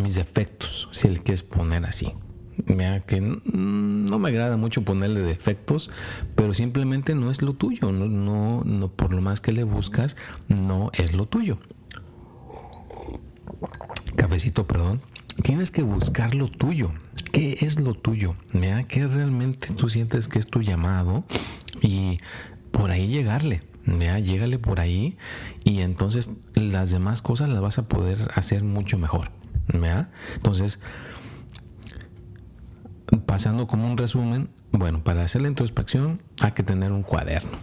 mis 0.00 0.16
defectos, 0.16 0.88
si 0.90 1.08
le 1.08 1.18
quieres 1.20 1.42
poner 1.44 1.84
así. 1.86 2.12
Mira, 2.66 3.00
que 3.00 3.20
no 3.20 4.18
me 4.18 4.28
agrada 4.28 4.56
mucho 4.56 4.82
ponerle 4.82 5.20
defectos, 5.20 5.90
pero 6.34 6.54
simplemente 6.54 7.14
no 7.14 7.30
es 7.30 7.42
lo 7.42 7.54
tuyo, 7.54 7.92
no, 7.92 8.06
no, 8.06 8.62
no, 8.64 8.88
por 8.88 9.12
lo 9.12 9.20
más 9.20 9.40
que 9.40 9.52
le 9.52 9.64
buscas, 9.64 10.16
no 10.48 10.90
es 10.94 11.14
lo 11.14 11.26
tuyo. 11.26 11.58
Cafecito, 14.16 14.66
perdón. 14.66 15.00
Tienes 15.42 15.70
que 15.70 15.82
buscar 15.82 16.34
lo 16.34 16.48
tuyo. 16.48 16.92
¿Qué 17.34 17.58
es 17.62 17.80
lo 17.80 17.94
tuyo? 17.94 18.36
¿Qué 18.52 18.84
que 18.86 19.06
realmente 19.08 19.74
tú 19.74 19.88
sientes 19.88 20.28
que 20.28 20.38
es 20.38 20.46
tu 20.46 20.62
llamado 20.62 21.24
y 21.82 22.18
por 22.70 22.92
ahí 22.92 23.08
llegarle. 23.08 23.60
¿ya? 23.86 24.20
Llégale 24.20 24.60
por 24.60 24.78
ahí 24.78 25.18
y 25.64 25.80
entonces 25.80 26.30
las 26.54 26.92
demás 26.92 27.22
cosas 27.22 27.48
las 27.48 27.60
vas 27.60 27.78
a 27.78 27.88
poder 27.88 28.30
hacer 28.36 28.62
mucho 28.62 28.98
mejor. 28.98 29.32
Entonces, 30.36 30.78
pasando 33.26 33.66
como 33.66 33.90
un 33.90 33.98
resumen, 33.98 34.48
bueno, 34.70 35.02
para 35.02 35.24
hacer 35.24 35.42
la 35.42 35.48
introspección 35.48 36.22
hay 36.40 36.52
que 36.52 36.62
tener 36.62 36.92
un 36.92 37.02
cuaderno, 37.02 37.58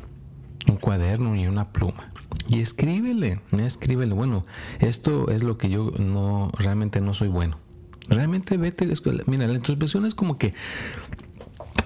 un 0.68 0.76
cuaderno 0.76 1.34
y 1.38 1.48
una 1.48 1.72
pluma. 1.72 2.12
Y 2.50 2.60
escríbele, 2.60 3.40
escríbele, 3.58 4.14
bueno, 4.14 4.44
esto 4.80 5.32
es 5.32 5.44
lo 5.44 5.58
que 5.58 5.70
yo 5.70 5.92
no 5.98 6.52
realmente 6.58 7.00
no 7.00 7.14
soy 7.14 7.30
bueno. 7.30 7.71
Realmente 8.12 8.58
vete. 8.58 8.88
Mira, 9.26 9.48
la 9.48 9.56
introspección 9.56 10.06
es 10.06 10.14
como 10.14 10.38
que 10.38 10.54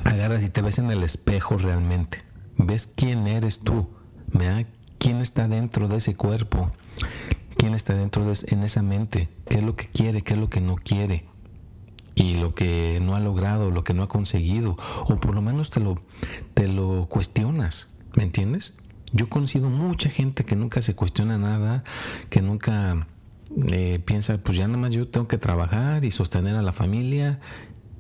agarras 0.04 0.44
y 0.44 0.50
te 0.50 0.62
ves 0.62 0.80
en 0.80 0.92
el 0.92 1.04
espejo 1.04 1.58
realmente. 1.58 2.24
Ves 2.58 2.90
quién 2.94 3.28
eres 3.28 3.60
tú, 3.60 3.88
¿verdad? 4.28 4.66
quién 4.98 5.22
está 5.22 5.48
dentro 5.48 5.88
de 5.88 5.98
ese 5.98 6.16
cuerpo, 6.16 6.72
quién 7.58 7.76
está 7.76 7.94
dentro 7.94 8.26
de 8.26 8.36
en 8.48 8.64
esa 8.64 8.82
mente, 8.82 9.30
qué 9.48 9.60
es 9.60 9.64
lo 9.64 9.76
que 9.76 9.86
quiere, 9.88 10.24
qué 10.24 10.34
es 10.34 10.40
lo 10.40 10.50
que 10.50 10.62
no 10.62 10.76
quiere 10.76 11.26
y 12.16 12.38
lo 12.38 12.56
que 12.56 13.00
no 13.04 13.16
ha 13.16 13.20
logrado, 13.20 13.70
lo 13.70 13.84
que 13.84 13.94
no 13.94 14.02
ha 14.02 14.08
conseguido, 14.08 14.78
o 15.06 15.18
por 15.18 15.36
lo 15.36 15.44
menos 15.44 15.70
te 15.70 15.80
lo, 15.80 16.02
te 16.56 16.68
lo 16.68 17.08
cuestionas, 17.08 17.90
¿me 18.16 18.24
entiendes? 18.24 18.74
Yo 19.12 19.26
he 19.26 19.30
conocido 19.30 19.70
mucha 19.70 20.10
gente 20.10 20.44
que 20.44 20.56
nunca 20.56 20.82
se 20.82 20.96
cuestiona 20.96 21.38
nada, 21.38 21.84
que 22.32 22.42
nunca 22.42 23.08
eh, 23.72 24.00
piensa, 24.04 24.38
pues 24.38 24.58
ya 24.58 24.68
nada 24.68 24.80
más 24.80 24.94
yo 24.94 25.08
tengo 25.08 25.28
que 25.28 25.38
trabajar 25.38 26.04
y 26.04 26.12
sostener 26.12 26.56
a 26.56 26.62
la 26.62 26.74
familia 26.74 27.40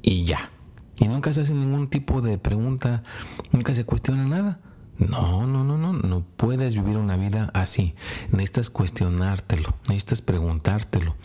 y 0.01 0.25
ya. 0.25 0.51
Y 0.97 1.07
nunca 1.07 1.33
se 1.33 1.41
hace 1.41 1.53
ningún 1.53 1.89
tipo 1.89 2.21
de 2.21 2.37
pregunta, 2.37 3.03
nunca 3.51 3.73
se 3.75 3.85
cuestiona 3.85 4.25
nada. 4.25 4.59
No, 4.97 5.45
no, 5.45 5.65
no, 5.65 5.77
no, 5.77 5.91
no 5.91 6.25
puedes 6.37 6.75
vivir 6.75 6.97
una 6.97 7.17
vida 7.17 7.51
así. 7.53 7.95
Necesitas 8.31 8.69
cuestionártelo, 8.69 9.75
necesitas 9.89 10.21
preguntártelo. 10.21 11.15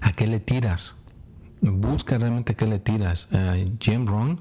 ¿A 0.00 0.12
qué 0.12 0.26
le 0.26 0.40
tiras? 0.40 0.96
Busca 1.60 2.18
realmente 2.18 2.52
a 2.52 2.56
qué 2.56 2.66
le 2.66 2.78
tiras. 2.78 3.28
Jim 3.80 4.04
Brown 4.06 4.40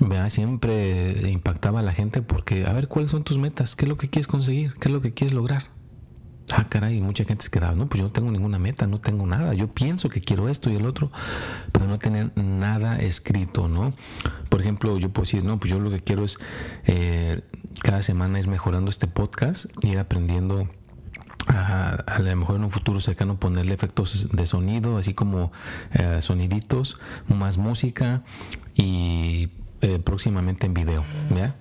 vea, 0.00 0.30
siempre 0.30 1.28
impactaba 1.30 1.80
a 1.80 1.82
la 1.82 1.92
gente 1.92 2.22
porque, 2.22 2.64
a 2.66 2.72
ver, 2.72 2.88
¿cuáles 2.88 3.10
son 3.10 3.24
tus 3.24 3.38
metas? 3.38 3.76
¿Qué 3.76 3.84
es 3.84 3.88
lo 3.88 3.96
que 3.96 4.08
quieres 4.08 4.28
conseguir? 4.28 4.74
¿Qué 4.74 4.88
es 4.88 4.92
lo 4.92 5.00
que 5.00 5.12
quieres 5.12 5.34
lograr? 5.34 5.64
Ah, 6.52 6.68
caray, 6.68 7.00
mucha 7.00 7.24
gente 7.24 7.44
se 7.44 7.50
quedaba, 7.50 7.74
no, 7.74 7.86
pues 7.86 8.00
yo 8.00 8.06
no 8.06 8.12
tengo 8.12 8.30
ninguna 8.30 8.58
meta, 8.58 8.86
no 8.86 9.00
tengo 9.00 9.26
nada, 9.26 9.54
yo 9.54 9.68
pienso 9.68 10.08
que 10.08 10.20
quiero 10.20 10.48
esto 10.48 10.70
y 10.70 10.76
el 10.76 10.86
otro, 10.86 11.10
pero 11.72 11.86
no 11.86 11.98
tener 11.98 12.32
nada 12.36 12.96
escrito, 12.98 13.68
¿no? 13.68 13.94
Por 14.48 14.60
ejemplo, 14.60 14.98
yo 14.98 15.10
puedo 15.10 15.24
decir, 15.24 15.44
no, 15.44 15.58
pues 15.58 15.70
yo 15.70 15.78
lo 15.80 15.90
que 15.90 16.00
quiero 16.00 16.24
es 16.24 16.38
eh, 16.86 17.42
cada 17.82 18.02
semana 18.02 18.38
ir 18.38 18.48
mejorando 18.48 18.90
este 18.90 19.06
podcast, 19.06 19.66
ir 19.84 19.98
aprendiendo 19.98 20.68
a, 21.46 22.18
lo 22.20 22.36
mejor 22.36 22.56
en 22.56 22.64
un 22.64 22.70
futuro 22.70 23.00
cercano 23.00 23.38
ponerle 23.38 23.74
efectos 23.74 24.28
de 24.30 24.46
sonido, 24.46 24.96
así 24.96 25.14
como 25.14 25.52
eh, 25.92 26.22
soniditos, 26.22 26.98
más 27.28 27.58
música 27.58 28.22
y 28.74 29.50
eh, 29.84 29.98
próximamente 29.98 30.64
en 30.64 30.72
video. 30.72 31.04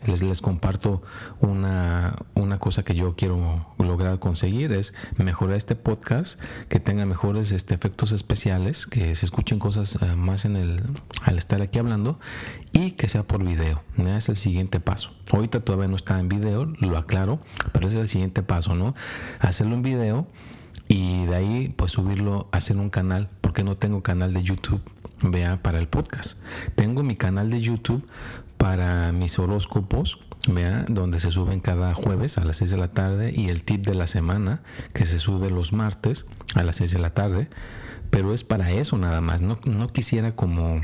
Les, 0.06 0.22
les 0.22 0.42
comparto 0.42 1.02
una, 1.42 2.16
una 2.36 2.58
cosa 2.58 2.84
que 2.84 2.96
yo 2.96 3.16
quiero 3.18 3.68
lograr 3.78 4.20
conseguir 4.20 4.72
es 4.72 4.94
mejorar 5.18 5.58
este 5.58 5.76
podcast, 5.76 6.40
que 6.70 6.80
tenga 6.80 7.06
mejores 7.06 7.52
este, 7.52 7.76
efectos 7.76 8.14
especiales, 8.14 8.88
que 8.88 9.14
se 9.16 9.26
escuchen 9.26 9.60
cosas 9.60 9.98
eh, 10.02 10.16
más 10.16 10.46
en 10.46 10.56
el, 10.56 10.82
al 11.24 11.38
estar 11.38 11.62
aquí 11.62 11.80
hablando 11.80 12.18
y 12.72 12.92
que 12.92 13.10
sea 13.10 13.24
por 13.24 13.44
video. 13.44 13.84
Es 13.98 14.30
el 14.30 14.38
siguiente 14.38 14.80
paso. 14.80 15.12
Ahorita 15.34 15.60
todavía 15.60 15.90
no 15.90 15.98
está 15.98 16.18
en 16.18 16.30
video, 16.30 16.64
lo 16.64 16.98
aclaro, 16.98 17.42
pero 17.74 17.90
es 17.90 17.94
el 17.94 18.08
siguiente 18.08 18.42
paso, 18.42 18.74
¿no? 18.74 18.94
Hacerlo 19.42 19.76
en 19.76 19.82
video 19.82 20.28
y 20.88 21.26
de 21.26 21.36
ahí 21.36 21.74
pues 21.76 21.92
subirlo, 21.92 22.48
hacer 22.54 22.78
un 22.78 22.90
canal, 22.90 23.30
porque 23.54 23.64
no 23.64 23.78
tengo 23.78 24.02
canal 24.02 24.34
de 24.34 24.42
YouTube, 24.42 24.82
vea, 25.22 25.62
para 25.62 25.78
el 25.78 25.88
podcast. 25.88 26.40
Tengo 26.74 27.04
mi 27.04 27.16
canal 27.16 27.52
de 27.52 27.62
YouTube 27.62 28.04
para 28.58 29.12
mis 29.12 29.38
horóscopos, 29.38 30.18
vea, 30.48 30.86
donde 30.90 31.20
se 31.20 31.30
suben 31.30 31.60
cada 31.60 31.94
jueves 31.94 32.40
a 32.40 32.46
las 32.46 32.56
6 32.58 32.72
de 32.72 32.78
la 32.78 32.88
tarde 32.88 33.32
y 33.32 33.50
el 33.50 33.62
tip 33.62 33.86
de 33.86 33.94
la 33.94 34.08
semana 34.08 34.64
que 34.96 35.06
se 35.06 35.20
sube 35.20 35.52
los 35.52 35.72
martes 35.72 36.26
a 36.56 36.64
las 36.64 36.78
6 36.78 36.94
de 36.94 36.98
la 36.98 37.12
tarde, 37.12 37.48
pero 38.10 38.34
es 38.34 38.44
para 38.44 38.72
eso 38.72 38.98
nada 38.98 39.22
más, 39.22 39.44
no, 39.44 39.60
no 39.66 39.88
quisiera 39.90 40.32
como 40.32 40.82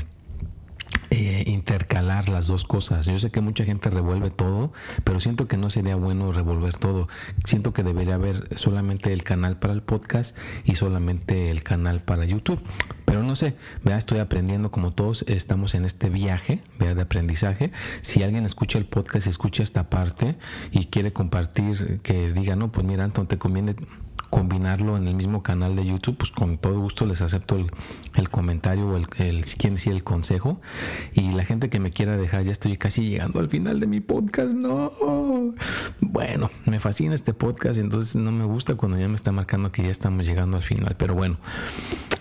eh, 1.10 1.42
intercalar 1.46 2.28
las 2.28 2.46
dos 2.46 2.64
cosas. 2.64 3.06
Yo 3.06 3.18
sé 3.18 3.30
que 3.30 3.40
mucha 3.40 3.64
gente 3.64 3.90
revuelve 3.90 4.30
todo, 4.30 4.72
pero 5.02 5.18
siento 5.18 5.48
que 5.48 5.56
no 5.56 5.68
sería 5.68 5.96
bueno 5.96 6.32
revolver 6.32 6.76
todo. 6.76 7.08
Siento 7.44 7.72
que 7.72 7.82
debería 7.82 8.14
haber 8.14 8.48
solamente 8.56 9.12
el 9.12 9.24
canal 9.24 9.58
para 9.58 9.72
el 9.72 9.82
podcast 9.82 10.36
y 10.64 10.76
solamente 10.76 11.50
el 11.50 11.64
canal 11.64 12.00
para 12.00 12.24
YouTube. 12.24 12.62
Pero 13.04 13.24
no 13.24 13.34
sé, 13.34 13.56
vea, 13.82 13.98
estoy 13.98 14.20
aprendiendo 14.20 14.70
como 14.70 14.92
todos 14.92 15.24
estamos 15.26 15.74
en 15.74 15.84
este 15.84 16.10
viaje 16.10 16.62
vea, 16.78 16.94
de 16.94 17.02
aprendizaje. 17.02 17.72
Si 18.02 18.22
alguien 18.22 18.46
escucha 18.46 18.78
el 18.78 18.86
podcast 18.86 19.26
y 19.26 19.30
escucha 19.30 19.64
esta 19.64 19.90
parte 19.90 20.36
y 20.70 20.86
quiere 20.86 21.12
compartir, 21.12 22.00
que 22.04 22.32
diga, 22.32 22.54
no, 22.54 22.70
pues 22.70 22.86
mira, 22.86 23.02
Anton, 23.02 23.26
te 23.26 23.36
conviene 23.36 23.74
combinarlo 24.30 24.96
en 24.96 25.06
el 25.08 25.14
mismo 25.14 25.42
canal 25.42 25.76
de 25.76 25.84
YouTube, 25.84 26.16
pues 26.16 26.30
con 26.30 26.56
todo 26.56 26.80
gusto 26.80 27.04
les 27.04 27.20
acepto 27.20 27.56
el, 28.14 28.30
comentario 28.30 28.88
o 28.88 28.96
el, 28.96 29.06
el, 29.18 29.44
quieren 29.44 29.74
decir 29.74 29.92
el 29.92 30.04
consejo. 30.04 30.60
Y 31.12 31.32
la 31.32 31.44
gente 31.44 31.68
que 31.68 31.80
me 31.80 31.90
quiera 31.90 32.16
dejar, 32.16 32.44
ya 32.44 32.52
estoy 32.52 32.76
casi 32.76 33.10
llegando 33.10 33.40
al 33.40 33.48
final 33.48 33.80
de 33.80 33.86
mi 33.86 34.00
podcast, 34.00 34.52
no. 34.52 34.92
Bueno, 36.00 36.50
me 36.64 36.78
fascina 36.78 37.14
este 37.14 37.34
podcast, 37.34 37.78
entonces 37.78 38.16
no 38.16 38.32
me 38.32 38.44
gusta 38.44 38.76
cuando 38.76 38.98
ya 38.98 39.08
me 39.08 39.16
está 39.16 39.32
marcando 39.32 39.72
que 39.72 39.82
ya 39.82 39.90
estamos 39.90 40.26
llegando 40.26 40.56
al 40.56 40.62
final, 40.62 40.94
pero 40.96 41.14
bueno. 41.14 41.38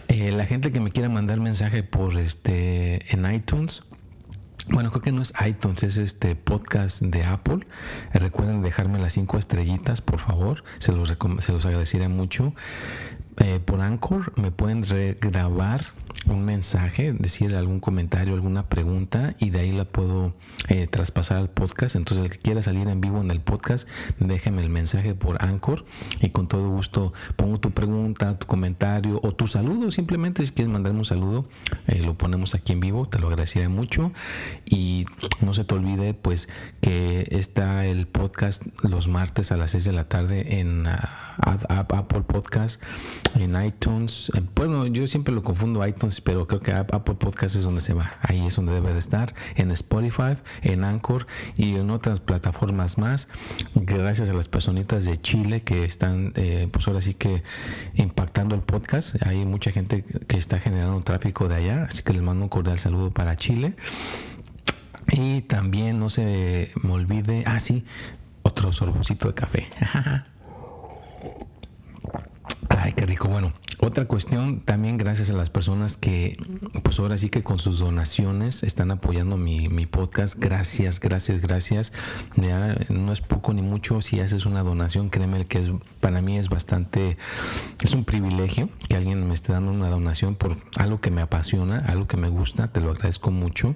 Eh, 0.08 0.32
la 0.32 0.48
gente 0.48 0.72
que 0.72 0.80
me 0.80 0.90
quiera 0.90 1.08
mandar 1.08 1.40
mensaje 1.40 1.84
por 1.84 2.18
este 2.18 3.14
en 3.14 3.32
iTunes, 3.32 3.84
bueno, 4.68 4.92
creo 4.92 5.02
que 5.02 5.12
no 5.12 5.22
es 5.22 5.34
iTunes, 5.46 5.84
es 5.84 5.98
este 5.98 6.36
podcast 6.36 7.02
de 7.02 7.24
Apple. 7.24 7.66
recuerden 8.14 8.62
dejarme 8.62 9.00
las 9.00 9.14
cinco 9.14 9.38
estrellitas, 9.38 10.02
por 10.02 10.20
favor. 10.20 10.64
Se 10.80 10.92
los, 10.92 11.16
se 11.40 11.52
los 11.52 11.66
agradeceré 11.66 12.08
mucho. 12.08 12.54
Eh, 13.40 13.60
por 13.64 13.82
Anchor 13.82 14.34
me 14.38 14.52
pueden 14.52 14.84
regrabar 14.84 15.82
un 16.28 16.44
mensaje, 16.44 17.14
decir 17.14 17.56
algún 17.56 17.80
comentario, 17.80 18.34
alguna 18.34 18.68
pregunta 18.68 19.36
y 19.40 19.50
de 19.50 19.60
ahí 19.62 19.72
la 19.72 19.86
puedo 19.86 20.34
eh, 20.68 20.88
traspasar 20.88 21.38
al 21.38 21.50
podcast. 21.50 21.96
Entonces 21.96 22.26
el 22.26 22.32
que 22.32 22.38
quiera 22.38 22.62
salir 22.62 22.88
en 22.88 23.02
vivo 23.02 23.22
en 23.22 23.32
el 23.32 23.40
podcast, 23.40 23.88
déjeme 24.20 24.62
el 24.62 24.70
mensaje 24.70 25.16
por 25.16 25.44
Anchor 25.44 25.86
y 26.22 26.30
con 26.30 26.48
todo 26.48 26.70
gusto 26.70 27.14
pongo 27.36 27.60
tu 27.60 27.72
pregunta, 27.72 28.38
tu 28.38 28.48
comentario 28.48 29.20
o 29.24 29.32
tu 29.34 29.48
saludo. 29.48 29.92
Simplemente 29.92 30.46
si 30.46 30.52
quieres 30.52 30.72
mandarme 30.72 31.00
un 31.00 31.06
saludo, 31.06 31.48
eh, 31.88 32.00
lo 32.00 32.18
ponemos 32.18 32.56
aquí 32.56 32.74
en 32.74 32.80
vivo, 32.80 33.08
te 33.08 33.20
lo 33.20 33.28
agradeceré 33.28 33.70
mucho. 33.70 34.12
Y 34.66 35.06
no 35.42 35.54
se 35.54 35.64
te 35.64 35.76
olvide 35.76 36.14
pues 36.14 36.50
que 36.82 37.28
está 37.32 37.86
el 37.86 38.08
podcast 38.08 38.64
los 38.84 39.08
martes 39.08 39.52
a 39.52 39.58
las 39.58 39.72
6 39.72 39.86
de 39.86 39.94
la 39.94 40.08
tarde 40.08 40.60
en 40.60 40.88
ah, 40.88 41.30
Apple 41.42 42.22
Podcast, 42.22 42.82
en 43.36 43.62
iTunes. 43.64 44.32
Bueno, 44.56 44.88
yo 44.88 45.08
siempre 45.08 45.34
lo 45.34 45.44
confundo 45.44 45.86
iTunes 45.86 46.22
pero 46.22 46.48
creo 46.48 46.60
que 46.60 46.72
Apple 46.72 47.16
Podcast 47.16 47.56
es 47.56 47.64
donde 47.64 47.82
se 47.82 47.94
va. 47.94 48.12
Ahí 48.22 48.46
es 48.46 48.56
donde 48.56 48.74
debe 48.74 48.94
de 48.94 49.00
estar. 49.00 49.34
En 49.56 49.72
Spotify, 49.72 50.36
en 50.62 50.84
Anchor 50.84 51.28
y 51.56 51.76
en 51.76 51.90
otras 51.90 52.20
plataformas 52.20 52.98
más. 52.98 53.28
Gracias 53.76 54.30
a 54.30 54.34
las 54.34 54.48
personitas 54.48 55.06
de 55.06 55.20
Chile 55.22 55.62
que 55.62 55.86
están, 55.86 56.34
eh, 56.36 56.68
pues 56.72 56.88
ahora 56.88 57.02
sí 57.02 57.14
que 57.14 57.44
impactando 57.96 58.56
el 58.56 58.62
podcast. 58.62 59.16
Hay 59.26 59.46
mucha 59.46 59.72
gente 59.72 60.04
que 60.04 60.38
está 60.38 60.60
generando 60.60 61.02
tráfico 61.02 61.48
de 61.48 61.56
allá. 61.56 61.88
Así 61.90 62.04
que 62.04 62.14
les 62.14 62.22
mando 62.22 62.44
un 62.44 62.50
cordial 62.50 62.78
saludo 62.78 63.12
para 63.12 63.36
Chile. 63.38 63.76
Y 65.12 65.42
también 65.42 66.00
no 66.00 66.10
se 66.10 66.72
me 66.84 66.92
olvide, 66.92 67.44
ah 67.48 67.60
sí, 67.60 67.84
otro 68.44 68.72
sorbocito 68.72 69.28
de 69.28 69.34
café. 69.34 69.68
Ay, 72.82 72.94
qué 72.94 73.06
rico. 73.06 73.28
Bueno, 73.28 73.52
otra 73.80 74.06
cuestión 74.06 74.62
también 74.62 74.98
gracias 74.98 75.30
a 75.30 75.34
las 75.34 75.50
personas 75.50 75.98
que, 75.98 76.38
pues 76.82 76.98
ahora 77.00 77.18
sí 77.18 77.30
que 77.30 77.44
con 77.44 77.60
sus 77.60 77.80
donaciones 77.80 78.64
están 78.64 78.92
apoyando 78.92 79.36
mi, 79.36 79.68
podcast. 79.86 80.40
Gracias, 80.40 81.02
gracias, 81.02 81.42
gracias. 81.42 81.92
no 82.38 83.12
es 83.12 83.20
poco 83.20 83.54
ni 83.54 83.62
mucho. 83.62 84.02
Si 84.02 84.22
haces 84.22 84.46
una 84.46 84.64
donación, 84.64 85.10
créeme 85.10 85.46
que 85.46 85.60
es, 85.60 85.72
para 86.00 86.22
mí 86.22 86.38
es 86.38 86.48
bastante, 86.48 87.18
es 87.84 87.94
un 87.94 88.06
privilegio 88.06 88.70
que 88.88 88.96
alguien 88.96 89.28
me 89.28 89.34
esté 89.34 89.52
dando 89.52 89.72
una 89.72 89.90
donación 89.90 90.36
por 90.36 90.56
algo 90.78 91.02
que 91.02 91.12
me 91.12 91.22
apasiona, 91.22 91.80
algo 91.80 92.08
que 92.08 92.16
me 92.16 92.30
gusta. 92.30 92.70
Te 92.70 92.80
lo 92.80 92.92
agradezco 92.92 93.30
mucho. 93.30 93.76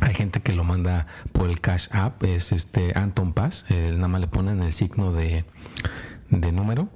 Hay 0.00 0.14
gente 0.14 0.40
que 0.40 0.52
lo 0.52 0.64
manda 0.64 1.06
por 1.32 1.48
el 1.48 1.62
Cash 1.62 1.88
App, 1.92 2.22
es 2.24 2.52
este 2.52 2.92
Anton 2.96 3.32
Paz, 3.32 3.64
nada 3.70 4.08
más 4.08 4.20
le 4.20 4.28
ponen 4.28 4.62
el 4.62 4.74
signo 4.74 5.12
de 5.12 5.46
de 6.30 6.52
número 6.52 6.90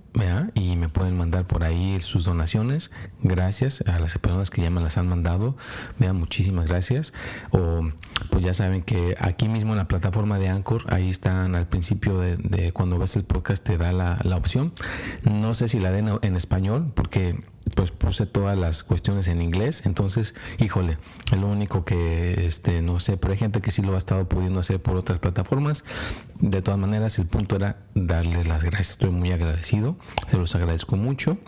y 0.54 0.76
me 0.76 0.88
pueden 0.88 1.16
mandar 1.16 1.46
por 1.46 1.64
ahí 1.64 2.00
sus 2.00 2.24
donaciones. 2.24 2.90
Gracias 3.22 3.82
a 3.86 3.98
las 3.98 4.18
personas 4.18 4.50
que 4.50 4.62
ya 4.62 4.70
me 4.70 4.80
las 4.80 4.98
han 4.98 5.08
mandado. 5.08 5.56
vean 5.98 6.16
muchísimas 6.16 6.68
gracias. 6.68 7.12
O 7.50 7.88
pues 8.30 8.44
ya 8.44 8.54
saben 8.54 8.82
que 8.82 9.16
aquí 9.18 9.48
mismo 9.48 9.72
en 9.72 9.78
la 9.78 9.88
plataforma 9.88 10.38
de 10.38 10.48
Anchor, 10.48 10.84
ahí 10.92 11.08
están 11.08 11.54
al 11.54 11.66
principio 11.66 12.18
de, 12.18 12.72
cuando 12.72 12.98
ves 12.98 13.16
el 13.16 13.24
podcast 13.24 13.64
te 13.64 13.78
da 13.78 13.92
la, 13.92 14.18
la 14.22 14.36
opción. 14.36 14.72
No 15.24 15.54
sé 15.54 15.68
si 15.68 15.78
la 15.78 15.90
den 15.90 16.10
en 16.22 16.36
español 16.36 16.92
porque 16.94 17.40
pues 17.74 17.90
puse 17.90 18.26
todas 18.26 18.58
las 18.58 18.82
cuestiones 18.82 19.28
en 19.28 19.40
inglés. 19.40 19.82
Entonces, 19.86 20.34
híjole, 20.58 20.98
es 21.32 21.38
lo 21.38 21.48
único 21.48 21.84
que 21.84 22.46
este, 22.46 22.82
no 22.82 23.00
sé, 23.00 23.16
pero 23.16 23.32
hay 23.32 23.38
gente 23.38 23.60
que 23.60 23.70
sí 23.70 23.82
lo 23.82 23.94
ha 23.94 23.98
estado 23.98 24.28
pudiendo 24.28 24.60
hacer 24.60 24.80
por 24.80 24.96
otras 24.96 25.18
plataformas. 25.18 25.84
De 26.40 26.60
todas 26.62 26.78
maneras, 26.78 27.18
el 27.18 27.26
punto 27.26 27.56
era 27.56 27.78
darles 27.94 28.46
las 28.46 28.64
gracias. 28.64 28.90
Estoy 28.90 29.10
muy 29.10 29.32
agradecido, 29.32 29.96
se 30.28 30.36
los 30.36 30.54
agradezco 30.54 30.96
mucho. 30.96 31.38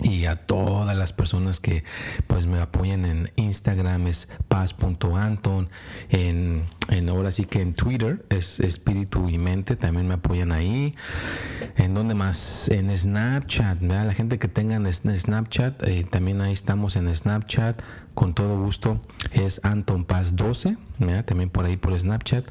Y 0.00 0.24
a 0.24 0.36
todas 0.36 0.96
las 0.96 1.12
personas 1.12 1.60
que 1.60 1.84
pues 2.26 2.48
me 2.48 2.58
apoyan 2.58 3.04
en 3.04 3.30
Instagram 3.36 4.08
es 4.08 4.28
paz.anton 4.48 5.68
en, 6.08 6.64
en 6.88 7.08
ahora 7.08 7.30
sí 7.30 7.44
que 7.44 7.62
en 7.62 7.74
Twitter 7.74 8.26
es 8.28 8.58
espíritu 8.58 9.28
y 9.28 9.38
mente 9.38 9.76
también 9.76 10.08
me 10.08 10.14
apoyan 10.14 10.50
ahí. 10.50 10.94
En 11.76 11.94
donde 11.94 12.14
más 12.14 12.68
en 12.70 12.96
Snapchat 12.96 13.80
la 13.82 14.14
gente 14.14 14.40
que 14.40 14.48
tengan 14.48 14.92
Snapchat 14.92 15.86
eh, 15.86 16.04
también 16.04 16.40
ahí 16.40 16.52
estamos 16.52 16.96
en 16.96 17.14
Snapchat 17.14 17.80
con 18.14 18.34
todo 18.34 18.58
gusto 18.58 19.00
es 19.32 19.60
Anton 19.64 20.04
Paz 20.04 20.36
12 20.36 20.76
también 21.26 21.50
por 21.50 21.64
ahí 21.64 21.76
por 21.76 21.98
Snapchat. 21.98 22.44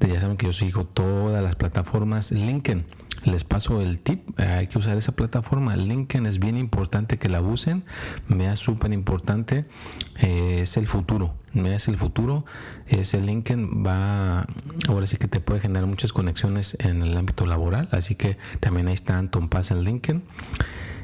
Ya 0.00 0.20
saben 0.20 0.36
que 0.36 0.46
yo 0.46 0.52
sigo 0.52 0.84
todas 0.84 1.42
las 1.42 1.56
plataformas. 1.56 2.32
LinkedIn 2.32 2.84
les 3.24 3.42
paso 3.44 3.80
el 3.80 3.98
tip, 3.98 4.38
hay 4.38 4.68
que 4.68 4.78
usar 4.78 4.96
esa 4.96 5.12
plataforma. 5.12 5.76
LinkedIn 5.76 6.26
es 6.26 6.38
bien 6.38 6.56
importante 6.56 7.18
que 7.18 7.28
la 7.28 7.40
usen, 7.40 7.84
me 8.28 8.50
es 8.50 8.60
súper 8.60 8.92
importante, 8.92 9.64
eh, 10.20 10.60
es 10.62 10.76
el 10.76 10.86
futuro, 10.86 11.34
me 11.52 11.74
es 11.74 11.88
el 11.88 11.96
futuro, 11.96 12.44
ese 12.86 13.20
LinkedIn 13.20 13.84
va, 13.84 14.46
ahora 14.88 15.06
sí 15.06 15.16
que 15.16 15.26
te 15.26 15.40
puede 15.40 15.60
generar 15.60 15.86
muchas 15.86 16.12
conexiones 16.12 16.76
en 16.80 17.02
el 17.02 17.16
ámbito 17.16 17.44
laboral, 17.44 17.88
así 17.90 18.14
que 18.14 18.36
también 18.60 18.86
ahí 18.86 18.94
está 18.94 19.18
Anton 19.18 19.48
Paz 19.48 19.72
en 19.72 19.82
LinkedIn. 19.82 20.22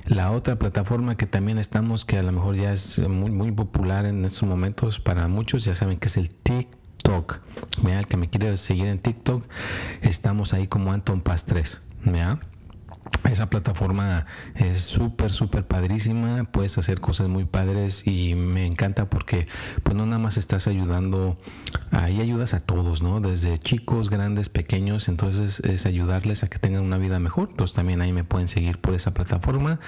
La 0.07 0.31
otra 0.33 0.59
plataforma 0.59 1.17
que 1.17 1.27
también 1.27 1.59
estamos, 1.59 2.05
que 2.05 2.19
a 2.19 2.23
lo 2.23 2.31
mejor 2.31 2.57
ya 2.57 2.73
es 2.73 2.99
muy, 3.09 3.31
muy 3.31 3.51
popular 3.53 4.05
en 4.05 4.25
estos 4.25 4.43
momentos 4.43 5.01
para 5.01 5.29
muchos, 5.29 5.65
ya 5.65 5.75
saben 5.75 5.99
que 5.99 6.09
es 6.09 6.17
el 6.19 6.31
TikTok. 6.31 7.41
Mira, 7.83 8.01
el 8.01 8.07
que 8.07 8.17
me 8.17 8.29
quiere 8.29 8.57
seguir 8.59 8.87
en 8.87 8.99
TikTok, 8.99 9.45
estamos 10.03 10.53
ahí 10.53 10.67
como 10.67 10.93
Anton 10.93 11.23
Paz 11.23 11.47
3. 11.47 11.81
Esa 13.31 13.51
plataforma 13.51 14.27
es 14.55 14.81
súper, 14.81 15.33
súper 15.33 15.67
padrísima. 15.67 16.45
Puedes 16.45 16.79
hacer 16.79 17.01
cosas 17.01 17.29
muy 17.29 17.45
padres 17.45 18.07
y 18.07 18.35
me 18.35 18.67
encanta 18.67 19.09
porque 19.09 19.47
pues 19.83 19.97
no 19.97 20.07
nada 20.07 20.19
más 20.19 20.37
estás 20.37 20.67
ayudando, 20.67 21.39
ahí 21.91 22.21
ayudas 22.21 22.55
a 22.55 22.61
todos, 22.61 23.03
¿no? 23.03 23.21
Desde 23.21 23.59
chicos, 23.59 24.11
grandes, 24.11 24.49
pequeños. 24.49 25.09
Entonces 25.09 25.61
es 25.61 25.87
ayudarles 25.87 26.45
a 26.45 26.49
que 26.49 26.59
tengan 26.59 26.83
una 26.83 26.99
vida 26.99 27.19
mejor. 27.19 27.49
Entonces 27.51 27.75
también 27.75 28.01
ahí 28.01 28.13
me 28.13 28.25
pueden 28.25 28.49
seguir 28.49 28.79
por 28.79 28.95
esa 28.95 29.15
plataforma. 29.15 29.81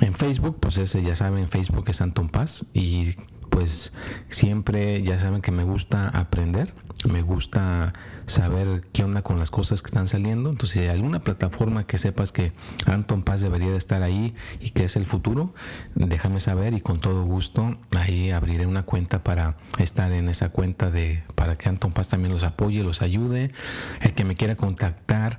En 0.00 0.14
Facebook, 0.14 0.58
pues 0.60 0.78
ese 0.78 1.02
ya 1.02 1.14
saben, 1.14 1.48
Facebook 1.48 1.84
es 1.88 2.00
Anton 2.00 2.28
Paz 2.28 2.66
y 2.74 3.14
pues 3.54 3.92
siempre 4.30 5.00
ya 5.04 5.16
saben 5.16 5.40
que 5.40 5.52
me 5.52 5.62
gusta 5.62 6.08
aprender, 6.08 6.74
me 7.08 7.22
gusta 7.22 7.92
saber 8.26 8.82
qué 8.92 9.04
onda 9.04 9.22
con 9.22 9.38
las 9.38 9.52
cosas 9.52 9.80
que 9.80 9.86
están 9.86 10.08
saliendo. 10.08 10.50
Entonces, 10.50 10.70
si 10.70 10.80
hay 10.80 10.88
alguna 10.88 11.20
plataforma 11.20 11.86
que 11.86 11.96
sepas 11.96 12.32
que 12.32 12.52
Anton 12.84 13.22
Paz 13.22 13.42
debería 13.42 13.70
de 13.70 13.76
estar 13.76 14.02
ahí 14.02 14.34
y 14.58 14.70
que 14.70 14.82
es 14.82 14.96
el 14.96 15.06
futuro, 15.06 15.54
déjame 15.94 16.40
saber 16.40 16.74
y 16.74 16.80
con 16.80 16.98
todo 16.98 17.24
gusto 17.24 17.78
ahí 17.96 18.32
abriré 18.32 18.66
una 18.66 18.82
cuenta 18.82 19.22
para 19.22 19.56
estar 19.78 20.10
en 20.10 20.28
esa 20.28 20.48
cuenta 20.48 20.90
de 20.90 21.22
para 21.36 21.56
que 21.56 21.68
Anton 21.68 21.92
Paz 21.92 22.08
también 22.08 22.32
los 22.32 22.42
apoye, 22.42 22.82
los 22.82 23.02
ayude. 23.02 23.52
El 24.00 24.14
que 24.14 24.24
me 24.24 24.34
quiera 24.34 24.56
contactar 24.56 25.38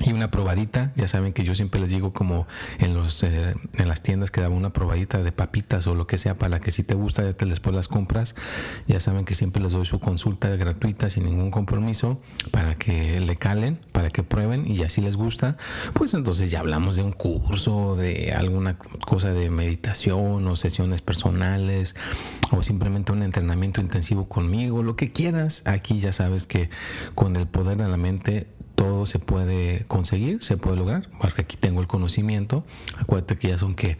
y 0.00 0.12
una 0.12 0.30
probadita. 0.30 0.92
Ya 0.96 1.08
saben 1.08 1.32
que 1.32 1.44
yo 1.44 1.54
siempre 1.54 1.80
les 1.80 1.90
digo 1.90 2.12
como 2.12 2.46
en 2.78 2.94
los 2.94 3.22
eh, 3.22 3.54
en 3.78 3.88
las 3.88 4.02
tiendas 4.02 4.30
que 4.30 4.40
daba 4.40 4.54
una 4.54 4.72
probadita 4.72 5.22
de 5.22 5.32
papitas 5.32 5.86
o 5.86 5.94
lo 5.94 6.06
que 6.06 6.18
sea 6.18 6.36
para 6.36 6.60
que 6.60 6.70
si 6.70 6.82
te 6.82 6.94
gusta 6.94 7.22
ya 7.24 7.32
te 7.32 7.46
después 7.46 7.74
las 7.74 7.88
compras. 7.88 8.34
Ya 8.86 9.00
saben 9.00 9.24
que 9.24 9.34
siempre 9.34 9.62
les 9.62 9.72
doy 9.72 9.86
su 9.86 10.00
consulta 10.00 10.48
gratuita 10.56 11.08
sin 11.10 11.24
ningún 11.24 11.50
compromiso 11.50 12.20
para 12.50 12.76
que 12.76 13.20
le 13.20 13.36
calen, 13.36 13.80
para 13.92 14.10
que 14.10 14.22
prueben 14.22 14.70
y 14.70 14.82
así 14.82 15.00
les 15.00 15.16
gusta, 15.16 15.56
pues 15.94 16.14
entonces 16.14 16.50
ya 16.50 16.60
hablamos 16.60 16.96
de 16.96 17.02
un 17.02 17.12
curso, 17.12 17.96
de 17.96 18.32
alguna 18.32 18.78
cosa 18.78 19.30
de 19.30 19.50
meditación 19.50 20.46
o 20.46 20.56
sesiones 20.56 21.00
personales 21.00 21.94
o 22.50 22.62
simplemente 22.62 23.12
un 23.12 23.22
entrenamiento 23.22 23.80
intensivo 23.80 24.28
conmigo, 24.28 24.82
lo 24.82 24.96
que 24.96 25.12
quieras. 25.12 25.62
Aquí 25.64 25.98
ya 25.98 26.12
sabes 26.12 26.46
que 26.46 26.70
con 27.14 27.36
el 27.36 27.46
poder 27.46 27.78
de 27.78 27.88
la 27.88 27.96
mente 27.96 28.46
todo 28.76 29.06
se 29.06 29.18
puede 29.18 29.84
conseguir, 29.88 30.44
se 30.44 30.56
puede 30.56 30.76
lograr, 30.76 31.08
porque 31.20 31.42
aquí 31.42 31.56
tengo 31.56 31.80
el 31.80 31.88
conocimiento. 31.88 32.64
Acuérdate 32.98 33.36
que 33.36 33.48
ya 33.48 33.58
son 33.58 33.74
que, 33.74 33.96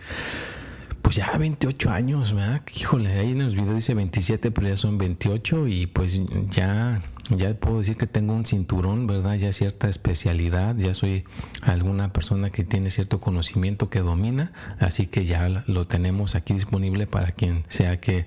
pues 1.07 1.15
ya 1.15 1.39
28 1.39 1.91
años, 1.91 2.35
¿verdad? 2.35 2.63
Híjole, 2.75 3.13
ahí 3.13 3.31
en 3.31 3.45
los 3.45 3.55
videos 3.55 3.77
dice 3.77 3.95
27, 3.95 4.51
pero 4.51 4.67
ya 4.67 4.77
son 4.77 4.99
28 4.99 5.69
y 5.69 5.87
pues 5.87 6.21
ya 6.51 7.01
ya 7.31 7.55
puedo 7.55 7.79
decir 7.79 7.97
que 7.97 8.09
tengo 8.09 8.35
un 8.35 8.45
cinturón, 8.45 9.07
¿verdad? 9.07 9.37
Ya 9.37 9.53
cierta 9.53 9.89
especialidad, 9.89 10.77
ya 10.77 10.95
soy 10.95 11.23
alguna 11.63 12.13
persona 12.13 12.51
que 12.51 12.65
tiene 12.65 12.91
cierto 12.91 13.21
conocimiento 13.21 13.89
que 13.89 14.01
domina, 14.01 14.51
así 14.81 15.07
que 15.07 15.25
ya 15.25 15.63
lo 15.69 15.87
tenemos 15.87 16.35
aquí 16.35 16.55
disponible 16.55 17.07
para 17.07 17.31
quien 17.31 17.63
sea 17.69 18.01
que 18.01 18.25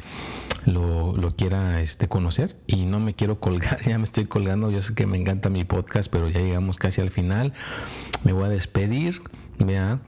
lo, 0.65 1.33
quiera 1.35 1.81
este, 1.81 2.07
conocer. 2.07 2.55
Y 2.65 2.85
no 2.85 3.01
me 3.01 3.13
quiero 3.13 3.41
colgar, 3.41 3.81
ya 3.85 3.97
me 3.97 4.05
estoy 4.05 4.23
colgando, 4.23 4.71
yo 4.71 4.81
sé 4.81 4.93
que 4.95 5.05
me 5.05 5.17
encanta 5.17 5.49
mi 5.49 5.65
podcast, 5.65 6.09
pero 6.09 6.29
ya 6.29 6.39
llegamos 6.39 6.77
casi 6.77 7.01
al 7.01 7.09
final. 7.09 7.51
Me 8.23 8.31
voy 8.31 8.45
a 8.45 8.49
despedir, 8.49 9.21
vea 9.57 9.99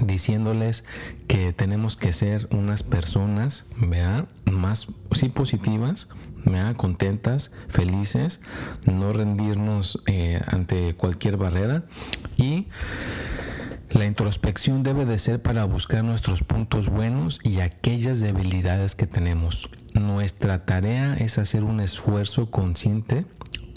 diciéndoles 0.00 0.84
que 1.28 1.52
tenemos 1.52 1.96
que 1.96 2.12
ser 2.12 2.48
unas 2.50 2.82
personas, 2.82 3.66
vea, 3.76 4.26
más 4.44 4.88
sí 5.12 5.28
positivas, 5.28 6.08
contentas, 6.76 7.52
felices, 7.68 8.40
no 8.84 9.12
rendirnos 9.12 10.02
eh, 10.06 10.40
ante 10.46 10.94
cualquier 10.94 11.36
barrera 11.36 11.84
y 12.36 12.66
la 13.90 14.06
introspección 14.06 14.82
debe 14.82 15.04
de 15.04 15.18
ser 15.18 15.42
para 15.42 15.64
buscar 15.64 16.04
nuestros 16.04 16.42
puntos 16.42 16.88
buenos 16.88 17.40
y 17.42 17.60
aquellas 17.60 18.20
debilidades 18.20 18.94
que 18.94 19.06
tenemos. 19.06 19.68
Nuestra 19.94 20.64
tarea 20.64 21.14
es 21.14 21.38
hacer 21.38 21.64
un 21.64 21.80
esfuerzo 21.80 22.50
consciente 22.50 23.26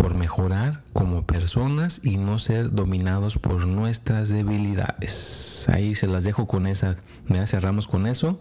por 0.03 0.15
mejorar 0.15 0.83
como 0.91 1.25
personas 1.25 2.01
y 2.03 2.17
no 2.17 2.37
ser 2.37 2.73
dominados 2.73 3.37
por 3.37 3.65
nuestras 3.65 4.27
debilidades. 4.27 5.69
Ahí 5.69 5.95
se 5.95 6.07
las 6.07 6.25
dejo 6.25 6.45
con 6.45 6.67
esa, 6.67 6.97
me 7.29 7.47
cerramos 7.47 7.87
con 7.87 8.05
eso 8.05 8.37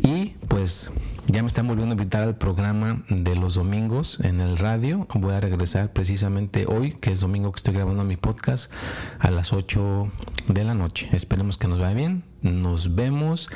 y 0.00 0.36
pues 0.48 0.90
ya 1.26 1.42
me 1.42 1.48
están 1.48 1.66
volviendo 1.66 1.92
a 1.92 1.98
invitar 1.98 2.22
al 2.22 2.36
programa 2.36 3.04
de 3.10 3.36
los 3.36 3.56
domingos 3.56 4.20
en 4.20 4.40
el 4.40 4.56
radio. 4.56 5.06
Voy 5.12 5.34
a 5.34 5.40
regresar 5.40 5.92
precisamente 5.92 6.64
hoy, 6.66 6.92
que 6.92 7.12
es 7.12 7.20
domingo 7.20 7.52
que 7.52 7.58
estoy 7.58 7.74
grabando 7.74 8.02
mi 8.02 8.16
podcast, 8.16 8.72
a 9.18 9.30
las 9.30 9.52
8 9.52 10.08
de 10.48 10.64
la 10.64 10.72
noche. 10.72 11.10
Esperemos 11.12 11.58
que 11.58 11.68
nos 11.68 11.78
vaya 11.78 11.94
bien. 11.94 12.24
Nos 12.40 12.94
vemos. 12.94 13.50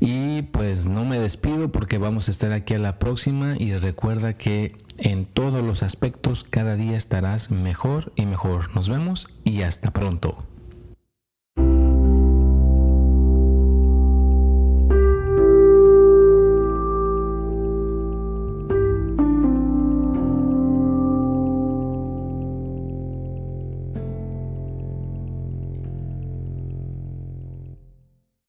Y 0.00 0.42
pues 0.42 0.88
no 0.88 1.04
me 1.04 1.20
despido 1.20 1.70
porque 1.70 1.98
vamos 1.98 2.26
a 2.26 2.32
estar 2.32 2.50
aquí 2.52 2.74
a 2.74 2.78
la 2.78 2.98
próxima 2.98 3.54
y 3.56 3.72
recuerda 3.76 4.34
que 4.34 4.84
en 4.98 5.26
todos 5.26 5.64
los 5.64 5.82
aspectos 5.82 6.44
cada 6.44 6.76
día 6.76 6.96
estarás 6.96 7.50
mejor 7.50 8.12
y 8.16 8.26
mejor. 8.26 8.74
Nos 8.74 8.88
vemos 8.88 9.28
y 9.44 9.62
hasta 9.62 9.90
pronto. 9.90 10.44